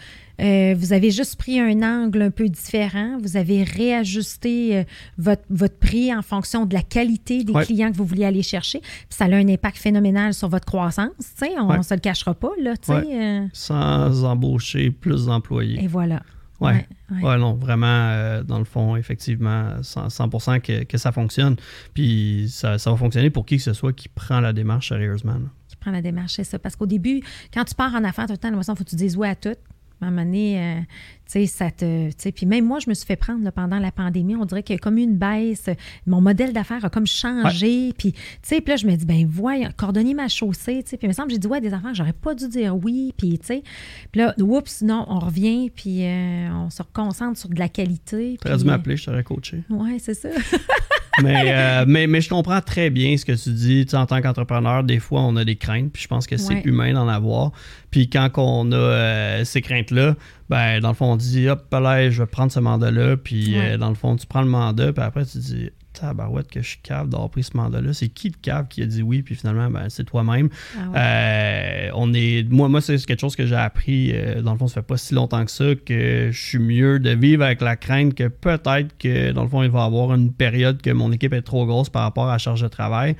[0.41, 3.17] euh, vous avez juste pris un angle un peu différent.
[3.21, 4.83] Vous avez réajusté euh,
[5.17, 8.79] votre, votre, prix en fonction de la qualité des clients que vous vouliez aller chercher.
[8.79, 11.11] Puis ça a un impact phénoménal sur votre croissance.
[11.41, 12.51] On ne se le cachera pas.
[12.61, 13.47] Là, euh.
[13.53, 15.83] Sans embaucher plus d'employés.
[15.83, 16.21] Et voilà.
[16.61, 16.71] Oui,
[17.11, 17.37] ouais.
[17.37, 21.57] non, vraiment, dans le fond, effectivement, 100%, que, que, ça fonctionne.
[21.93, 25.35] Puis ça, ça, va fonctionner pour qui que ce soit qui prend la démarche sérieusement.
[25.67, 26.59] Qui prend la démarche, c'est ça.
[26.59, 27.21] Parce qu'au début,
[27.53, 29.35] quand tu pars en affaires, tout le temps, il faut que tu dises oui à
[29.35, 29.57] tout.
[30.03, 30.79] À un moment donné, euh,
[31.25, 32.29] tu sais, ça te.
[32.31, 34.35] Puis même moi, je me suis fait prendre pendant la pandémie.
[34.35, 35.69] On dirait qu'il y a comme une baisse.
[36.05, 37.93] Mon modèle d'affaires a comme changé.
[37.97, 40.83] Puis, tu sais, puis là, je me dis, ben, voyons, cordonnier ma chaussée.
[40.85, 43.13] Puis, il me semble, j'ai dit, ouais, des affaires, j'aurais pas dû dire oui.
[43.17, 43.63] Puis, tu sais,
[44.11, 45.69] puis là, oups, non, on revient.
[45.69, 48.37] Puis, euh, on se concentre sur de la qualité.
[48.41, 49.63] Tu aurais dû m'appeler, je t'aurais coaché.
[49.69, 50.29] Ouais, c'est ça.
[51.21, 53.85] mais, mais, mais, je comprends très bien ce que tu dis.
[53.85, 55.91] Tu en tant qu'entrepreneur, des fois, on a des craintes.
[55.91, 57.51] Puis, je pense que c'est humain d'en avoir.
[57.91, 60.15] Puis, quand on a euh, ces craintes-là,
[60.49, 63.17] ben, dans le fond, on dit, hop, là, je vais prendre ce mandat-là.
[63.17, 66.61] Puis, euh, dans le fond, tu prends le mandat, puis après, tu dis, tabarouette que
[66.61, 67.93] je suis cave d'avoir pris ce mandat-là.
[67.93, 70.49] C'est qui le cave qui a dit oui, puis finalement, ben, c'est toi-même.
[70.77, 74.57] Ah euh, on est, moi, moi c'est quelque chose que j'ai appris, euh, dans le
[74.57, 77.61] fond, ça fait pas si longtemps que ça, que je suis mieux de vivre avec
[77.61, 80.89] la crainte que peut-être que, dans le fond, il va y avoir une période que
[80.89, 83.15] mon équipe est trop grosse par rapport à la charge de travail.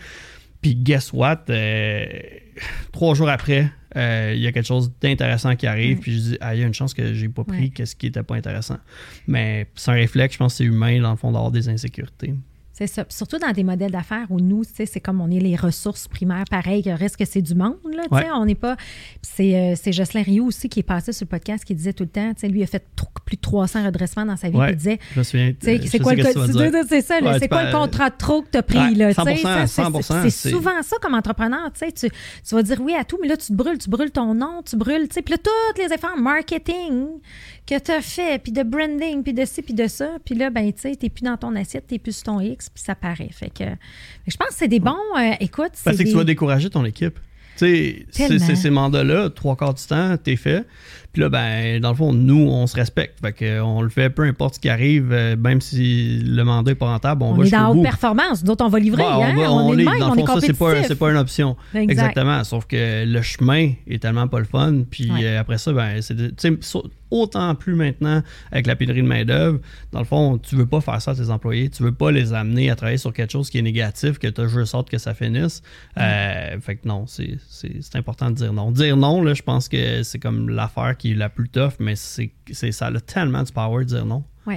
[0.62, 1.46] Puis, guess what?
[2.92, 6.38] trois jours après, euh, il y a quelque chose d'intéressant qui arrive, puis je dis,
[6.42, 8.78] ah, il y a une chance que j'ai pas pris qu'est-ce qui était pas intéressant.
[9.28, 12.34] Mais c'est un réflexe, je pense que c'est humain, dans le fond, d'avoir des insécurités.
[12.74, 13.06] C'est ça.
[13.08, 16.82] surtout dans des modèles d'affaires où nous, c'est comme on est les ressources primaires, pareil,
[16.84, 17.78] il reste que c'est du monde.
[17.92, 18.76] Là, On n'est pas.
[19.22, 22.10] C'est, euh, Jocelyn Rio aussi qui est passé sur le podcast qui disait tout le
[22.10, 22.84] temps, lui, il a fait
[23.26, 24.58] plus de 300 redressements dans sa vie.
[24.70, 25.00] il disait.
[25.14, 25.54] Je me souviens.
[25.62, 26.24] C'est quoi, le,
[26.88, 28.96] c'est ça, c'est quoi le contrat de trop que tu as pris?
[28.96, 31.72] là, 100%, c'est, souvent ça comme entrepreneur.
[31.74, 34.34] Tu, tu vas dire oui à tout, mais là, tu te brûles, tu brûles ton
[34.34, 35.08] nom, tu brûles.
[35.08, 37.08] Puis là, tous les efforts marketing
[37.66, 40.18] que tu as fait, puis de branding, puis de ci, puis de ça.
[40.24, 42.26] Puis là, ben, tu sais, tu n'es plus dans ton assiette, tu n'es plus sur
[42.26, 43.30] ton X puis ça paraît.
[43.32, 43.64] Fait que,
[44.28, 44.98] je pense que c'est des bons.
[45.18, 45.96] Euh, écoute, c'est.
[45.96, 47.20] que tu vas décourager ton équipe.
[47.58, 50.66] Tu sais, ces mandats-là, trois quarts du temps, t'es fait.
[51.14, 53.20] Puis là, ben, dans le fond, nous, on se respecte.
[53.22, 56.72] Fait que, on le fait peu importe ce qui arrive, euh, même si le mandat
[56.72, 59.04] n'est pas rentable, on, va est dans haute performance, d'autres on va livrer.
[59.04, 59.36] on, hein?
[59.38, 61.56] on, est, dans le fond, ça, c'est pas, pas une option.
[61.76, 62.44] Exactement.
[62.44, 64.84] Sauf que le chemin est tellement pas le fun.
[64.90, 66.50] Puis euh, après ça, ben, c'est
[67.14, 69.60] autant plus maintenant avec la pénurie de main-d'œuvre.
[69.92, 71.70] Dans le fond, tu veux pas faire ça à tes employés.
[71.70, 74.42] Tu veux pas les amener à travailler sur quelque chose qui est négatif, que tu
[74.42, 75.62] as juste hâte que ça finisse.
[75.98, 77.38] Euh, fait que non, c'est
[77.94, 78.72] important de dire non.
[78.72, 81.98] Dire non, là, je pense que c'est comme l'affaire qui est la plus tough, mais
[81.98, 82.32] c'est
[82.72, 84.24] ça a tellement de power de dire non.
[84.48, 84.56] Oui.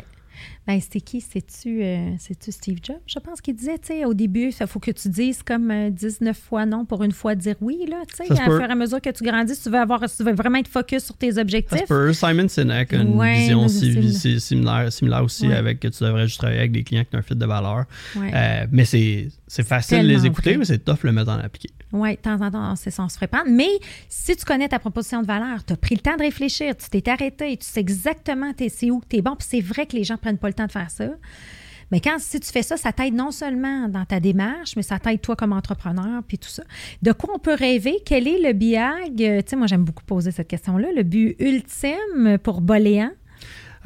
[0.66, 1.20] Ben, c'était qui?
[1.20, 4.90] C'est-tu euh, Steve Jobs, je pense, qu'il disait, tu sais, au début, il faut que
[4.90, 8.32] tu dises comme 19 euh, fois non pour une fois dire oui, là, tu sais,
[8.32, 10.68] à fur et à mesure que tu grandis, tu veux, avoir, tu veux vraiment être
[10.68, 11.86] focus sur tes objectifs.
[12.12, 16.72] Simon Sinek a une vision similaire, similaire aussi avec que tu devrais juste travailler avec
[16.72, 17.84] des clients qui ont un fit de valeur.
[18.16, 19.30] Euh, mais c'est
[19.62, 21.70] facile de les écouter, mais c'est tough le mettre en appliquer.
[21.92, 23.48] Oui, de temps en temps, c'est ça, on se prendre.
[23.48, 23.70] Mais
[24.08, 26.88] si tu connais ta proposition de valeur, tu as pris le temps de réfléchir, tu
[26.90, 30.04] t'es arrêté, tu sais exactement c'est où tu es bon, puis c'est vrai que les
[30.04, 31.06] gens ne prennent pas le temps de faire ça.
[31.92, 34.98] Mais quand si tu fais ça, ça t'aide non seulement dans ta démarche, mais ça
[34.98, 36.64] t'aide toi comme entrepreneur, puis tout ça.
[37.02, 37.98] De quoi on peut rêver?
[38.04, 39.22] Quel est le BIAG?
[39.22, 40.88] Euh, tu sais, moi, j'aime beaucoup poser cette question-là.
[40.94, 43.10] Le but ultime pour Boléan?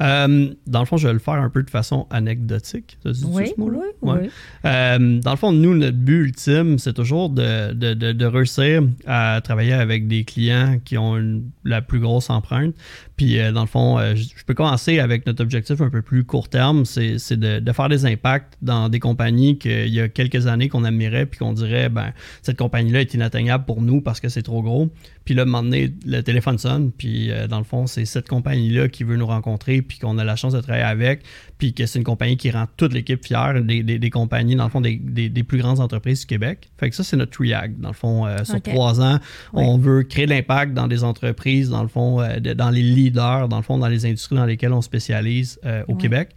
[0.01, 2.97] Euh, dans le fond, je vais le faire un peu de façon anecdotique.
[3.05, 3.79] oui, ce mot-là?
[4.01, 4.29] Oui, oui.
[4.65, 9.41] Euh, dans le fond, nous, notre but ultime, c'est toujours de, de, de, réussir à
[9.43, 12.73] travailler avec des clients qui ont la plus grosse empreinte.
[13.21, 16.49] Puis, euh, dans le fond, je peux commencer avec notre objectif un peu plus court
[16.49, 20.83] terme, c'est de, faire des impacts dans des compagnies qu'il y a quelques années qu'on
[20.85, 24.63] admirait, puis qu'on dirait, ben, cette compagnie-là est inatteignable pour nous parce que c'est trop
[24.63, 24.89] gros.
[25.23, 29.17] Puis là, donné, le téléphone sonne, puis dans le fond, c'est cette compagnie-là qui veut
[29.17, 31.21] nous rencontrer, puis qu'on a la chance de travailler avec,
[31.61, 34.71] puis que c'est une compagnie qui rend toute l'équipe fière, des, des, compagnies, dans le
[34.71, 36.71] fond, des, des, plus grandes entreprises du Québec.
[36.79, 37.79] Fait que ça, c'est notre triag.
[37.79, 39.19] Dans le fond, euh, sur trois ans,
[39.53, 43.47] on veut créer de l'impact dans des entreprises, dans le fond, euh, dans les leaders,
[43.47, 46.29] dans le fond, dans les industries dans lesquelles on spécialise au Québec.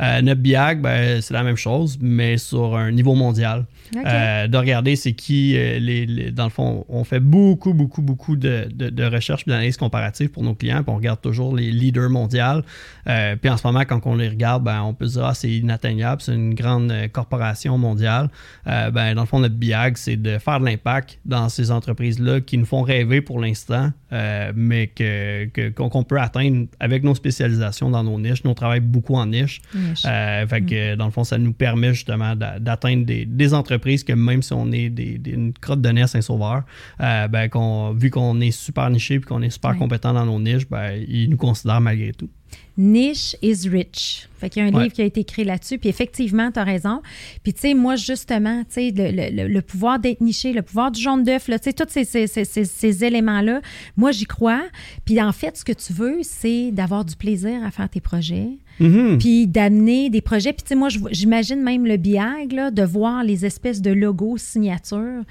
[0.00, 3.66] Euh, notre BIAG, ben, c'est la même chose, mais sur un niveau mondial.
[3.96, 8.36] Euh, de regarder c'est qui, euh, les, dans le fond, on fait beaucoup, beaucoup, beaucoup
[8.36, 11.70] de, de, de recherches et d'analyses comparatives pour nos clients, puis on regarde toujours les
[11.70, 12.62] leaders mondiaux.
[13.04, 15.50] puis en ce moment, quand on les regarde, ben, on peut se dire, ah, c'est
[15.50, 18.28] inatteignable, c'est une grande corporation mondiale.
[18.66, 22.58] ben, dans le fond, notre BIAG, c'est de faire de l'impact dans ces entreprises-là qui
[22.58, 28.18] nous font rêver pour l'instant, mais qu'on que, peut atteindre avec nos spécialisations dans nos
[28.18, 28.44] niches.
[28.44, 29.60] Nous, on travaille beaucoup en niche.
[30.04, 30.96] Euh, fait que, mm.
[30.96, 34.88] dans le fond, ça nous permet justement d'atteindre des, entreprises que même si on est
[34.88, 36.62] des, une crotte de nez à Saint-Sauveur,
[37.00, 37.48] euh, ben,
[37.96, 41.28] vu qu'on est super niché et qu'on est super compétent dans nos niches, ben, ils
[41.28, 42.30] nous considèrent malgré tout.
[42.80, 44.26] Niche is rich.
[44.38, 45.76] Fait qu'il y a un livre qui a été écrit là-dessus.
[45.76, 47.02] Puis effectivement, tu as raison.
[47.42, 51.22] Puis tu sais, moi, justement, tu sais, le, pouvoir d'être niché, le pouvoir du jaune
[51.22, 53.60] d'œuf, tu sais, tous ces, ces, éléments-là,
[53.98, 54.62] moi, j'y crois.
[55.04, 58.48] Puis en fait, ce que tu veux, c'est d'avoir du plaisir à faire tes projets.
[58.80, 59.18] Mm-hmm.
[59.18, 60.54] Puis d'amener des projets.
[60.54, 64.38] Puis tu sais, moi, j'imagine même le BIAG, là, de voir les espèces de logos,
[64.38, 65.22] signatures.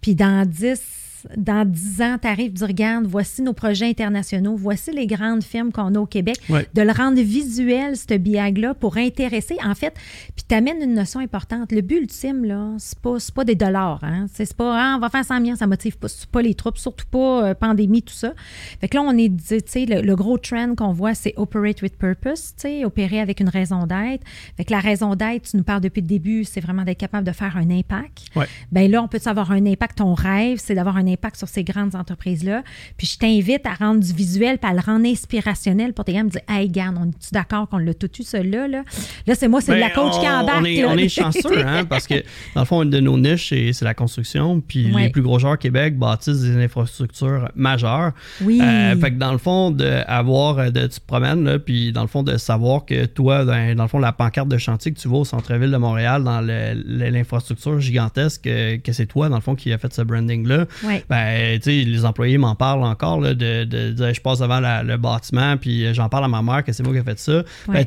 [0.00, 1.05] Puis dans 10
[1.36, 5.72] dans 10 ans, tu arrives, tu regardes, voici nos projets internationaux, voici les grandes firmes
[5.72, 9.94] qu'on a au Québec, de le rendre visuel, ce BIAG-là, pour intéresser, en fait,
[10.34, 11.72] puis tu amènes une notion importante.
[11.72, 14.26] Le but ultime, là, c'est pas, pas des dollars, hein?
[14.32, 17.06] C'est pas, ah, on va faire 100 millions, ça motive pas, pas les troupes, surtout
[17.10, 18.32] pas euh, pandémie, tout ça.
[18.80, 21.98] Fait que là, on est, tu sais, le, gros trend qu'on voit, c'est operate with
[21.98, 24.24] purpose, tu sais, opérer avec une raison d'être.
[24.56, 27.26] Fait que la raison d'être, tu nous parles depuis le début, c'est vraiment d'être capable
[27.26, 28.22] de faire un impact.
[28.34, 28.46] Ouais.
[28.72, 31.64] Ben là, on peut avoir un impact, ton rêve, c'est d'avoir un impact sur ces
[31.64, 32.62] grandes entreprises-là.
[32.96, 36.22] Puis je t'invite à rendre du visuel, puis à le rendre inspirationnel pour tes gars
[36.22, 38.68] me dire Hey, garde, on est-tu d'accord qu'on l'a tout eu, celui-là?
[38.68, 38.82] Là,
[39.26, 40.60] là c'est moi, c'est ben, la coach qui embarque.
[40.60, 42.22] On est, on est chanceux, hein, parce que
[42.54, 44.60] dans le fond, une de nos niches, c'est la construction.
[44.60, 48.12] Puis les plus gros joueurs Québec bâtissent des infrastructures majeures.
[48.42, 48.60] Oui.
[48.62, 51.92] Euh, fait que dans le fond, de avoir, euh, de, tu te promènes, là, puis
[51.92, 54.92] dans le fond, de savoir que toi, dans, dans, le fond, la pancarte de chantier
[54.92, 59.36] que tu vois au centre-ville de Montréal, dans l'infrastructure gigantesque, que, que c'est toi, dans
[59.36, 61.04] le fond, qui a fait ce branding-là, ouais.
[61.08, 63.32] Ben, les employés m'en parlent encore de,
[63.64, 66.82] de, je passe devant le bâtiment, puis euh, j'en parle à ma mère que c'est
[66.82, 67.42] moi qui ai fait ça.
[67.68, 67.84] Ben,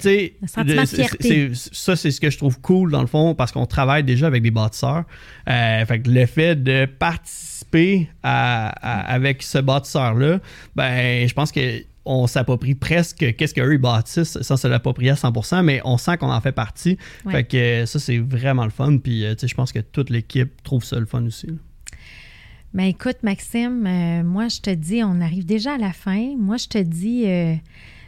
[1.54, 4.44] ça, c'est ce que je trouve cool dans le fond, parce qu'on travaille déjà avec
[4.44, 5.04] des bâtisseurs.
[5.50, 10.40] Euh, fait que le fait de participer avec ce bâtisseur-là,
[10.76, 15.62] ben, je pense que on s'approprie presque qu'est-ce qu'eux bâtissent sans se l'approprier à 100%,
[15.62, 16.98] mais on sent qu'on en fait partie.
[17.30, 18.98] Fait que ça, c'est vraiment le fun.
[18.98, 21.48] Puis, euh, je pense que toute l'équipe trouve ça le fun aussi.
[22.74, 26.36] Ben écoute, Maxime, euh, moi, je te dis, on arrive déjà à la fin.
[26.38, 27.56] Moi, je te dis euh,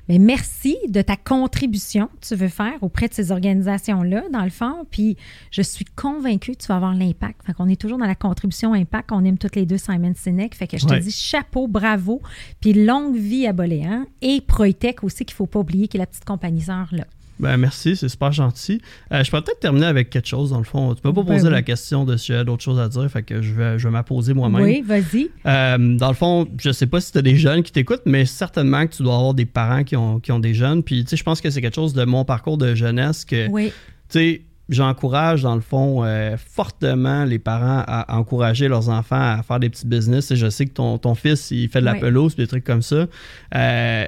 [0.07, 4.51] ben, merci de ta contribution que tu veux faire auprès de ces organisations-là, dans le
[4.51, 4.85] fond.
[4.91, 5.17] Puis
[5.49, 7.41] je suis convaincue que tu vas avoir l'impact.
[7.43, 9.11] Fait qu'on est toujours dans la contribution impact.
[9.11, 10.53] On aime toutes les deux Simon Sinek.
[10.53, 12.21] Fait que je te dis chapeau, bravo.
[12.59, 14.05] Puis longue vie à Boléan.
[14.21, 17.05] Et Proitech aussi, qu'il ne faut pas oublier, qui est la petite compagnie sœur là.
[17.41, 18.81] Ben, merci, c'est super gentil.
[19.11, 20.93] Euh, je pourrais peut-être terminer avec quelque chose, dans le fond.
[20.93, 23.23] Tu peux pas ben poser la question de si j'ai d'autres choses à dire, fait
[23.23, 24.61] que je vais, je vais m'apposer moi-même.
[24.61, 25.31] Oui, vas-y.
[25.47, 28.25] Euh, dans le fond, je sais pas si tu as des jeunes qui t'écoutent, mais
[28.25, 30.83] certainement que tu dois avoir des parents qui ont, qui ont des jeunes.
[30.83, 33.49] Puis, tu sais, je pense que c'est quelque chose de mon parcours de jeunesse que,
[33.49, 33.73] oui.
[34.07, 39.41] tu sais, j'encourage, dans le fond, euh, fortement les parents à, encourager leurs enfants à
[39.43, 40.29] faire des petits business.
[40.29, 42.81] Et je sais que ton, ton fils, il fait de la pelouse, des trucs comme
[42.81, 43.07] ça.
[43.55, 44.07] Euh,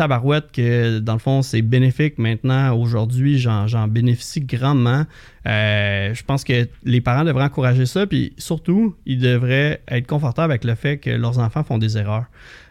[0.00, 2.74] tabarouette que, dans le fond, c'est bénéfique maintenant.
[2.74, 5.04] Aujourd'hui, j'en bénéficie grandement.
[5.46, 10.52] Euh, je pense que les parents devraient encourager ça, puis surtout, ils devraient être confortables
[10.52, 12.24] avec le fait que leurs enfants font des erreurs.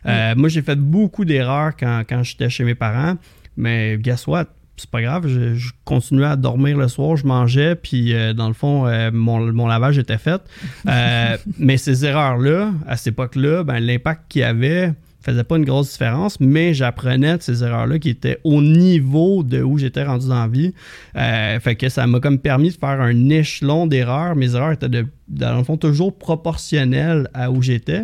[0.07, 3.15] Euh, moi, j'ai fait beaucoup d'erreurs quand, j'étais chez mes parents,
[3.55, 4.45] mais guess what?
[4.77, 8.53] c'est pas grave, je, continuais à dormir le soir, je mangeais, puis euh, dans le
[8.53, 10.41] fond, mon, mon, lavage était fait.
[11.59, 15.91] mais ces erreurs-là, à cette époque-là, ben, l'impact qu'il y avait, faisait pas une grosse
[15.91, 20.47] différence, mais j'apprenais de ces erreurs-là qui étaient au niveau de où j'étais rendu dans
[20.47, 20.73] vie.
[21.15, 24.35] Euh, fait que ça m'a comme permis de faire un échelon d'erreurs.
[24.35, 28.03] Mes erreurs étaient de, dans le fond toujours proportionnelles à où j'étais.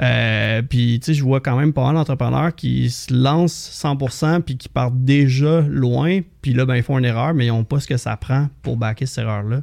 [0.00, 4.42] Euh, puis, tu sais, je vois quand même pas mal d'entrepreneurs qui se lancent 100%
[4.42, 6.20] puis qui partent déjà loin.
[6.42, 8.48] Puis là, ben, ils font une erreur, mais ils n'ont pas ce que ça prend
[8.62, 9.62] pour backer cette erreur-là.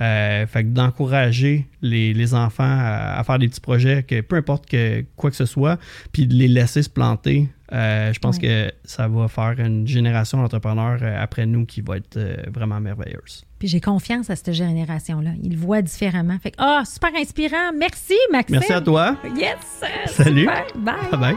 [0.00, 5.04] Euh, fait que d'encourager les, enfants à, faire des petits projets, que peu importe que,
[5.16, 5.78] quoi que ce soit,
[6.12, 7.48] puis de les laisser se planter.
[7.72, 11.96] Euh, je pense que ça va faire une génération d'entrepreneurs euh, après nous qui va
[11.96, 12.18] être
[12.52, 13.44] vraiment merveilleuse.
[13.58, 15.30] Puis j'ai confiance à cette génération-là.
[15.42, 16.38] Ils voient différemment.
[16.38, 17.72] Fait que, ah, super inspirant.
[17.78, 18.56] Merci, Maxime.
[18.56, 19.16] Merci à toi.
[19.36, 19.56] Yes.
[20.06, 20.46] Salut.
[20.46, 20.96] Bye.
[21.12, 21.36] Bye.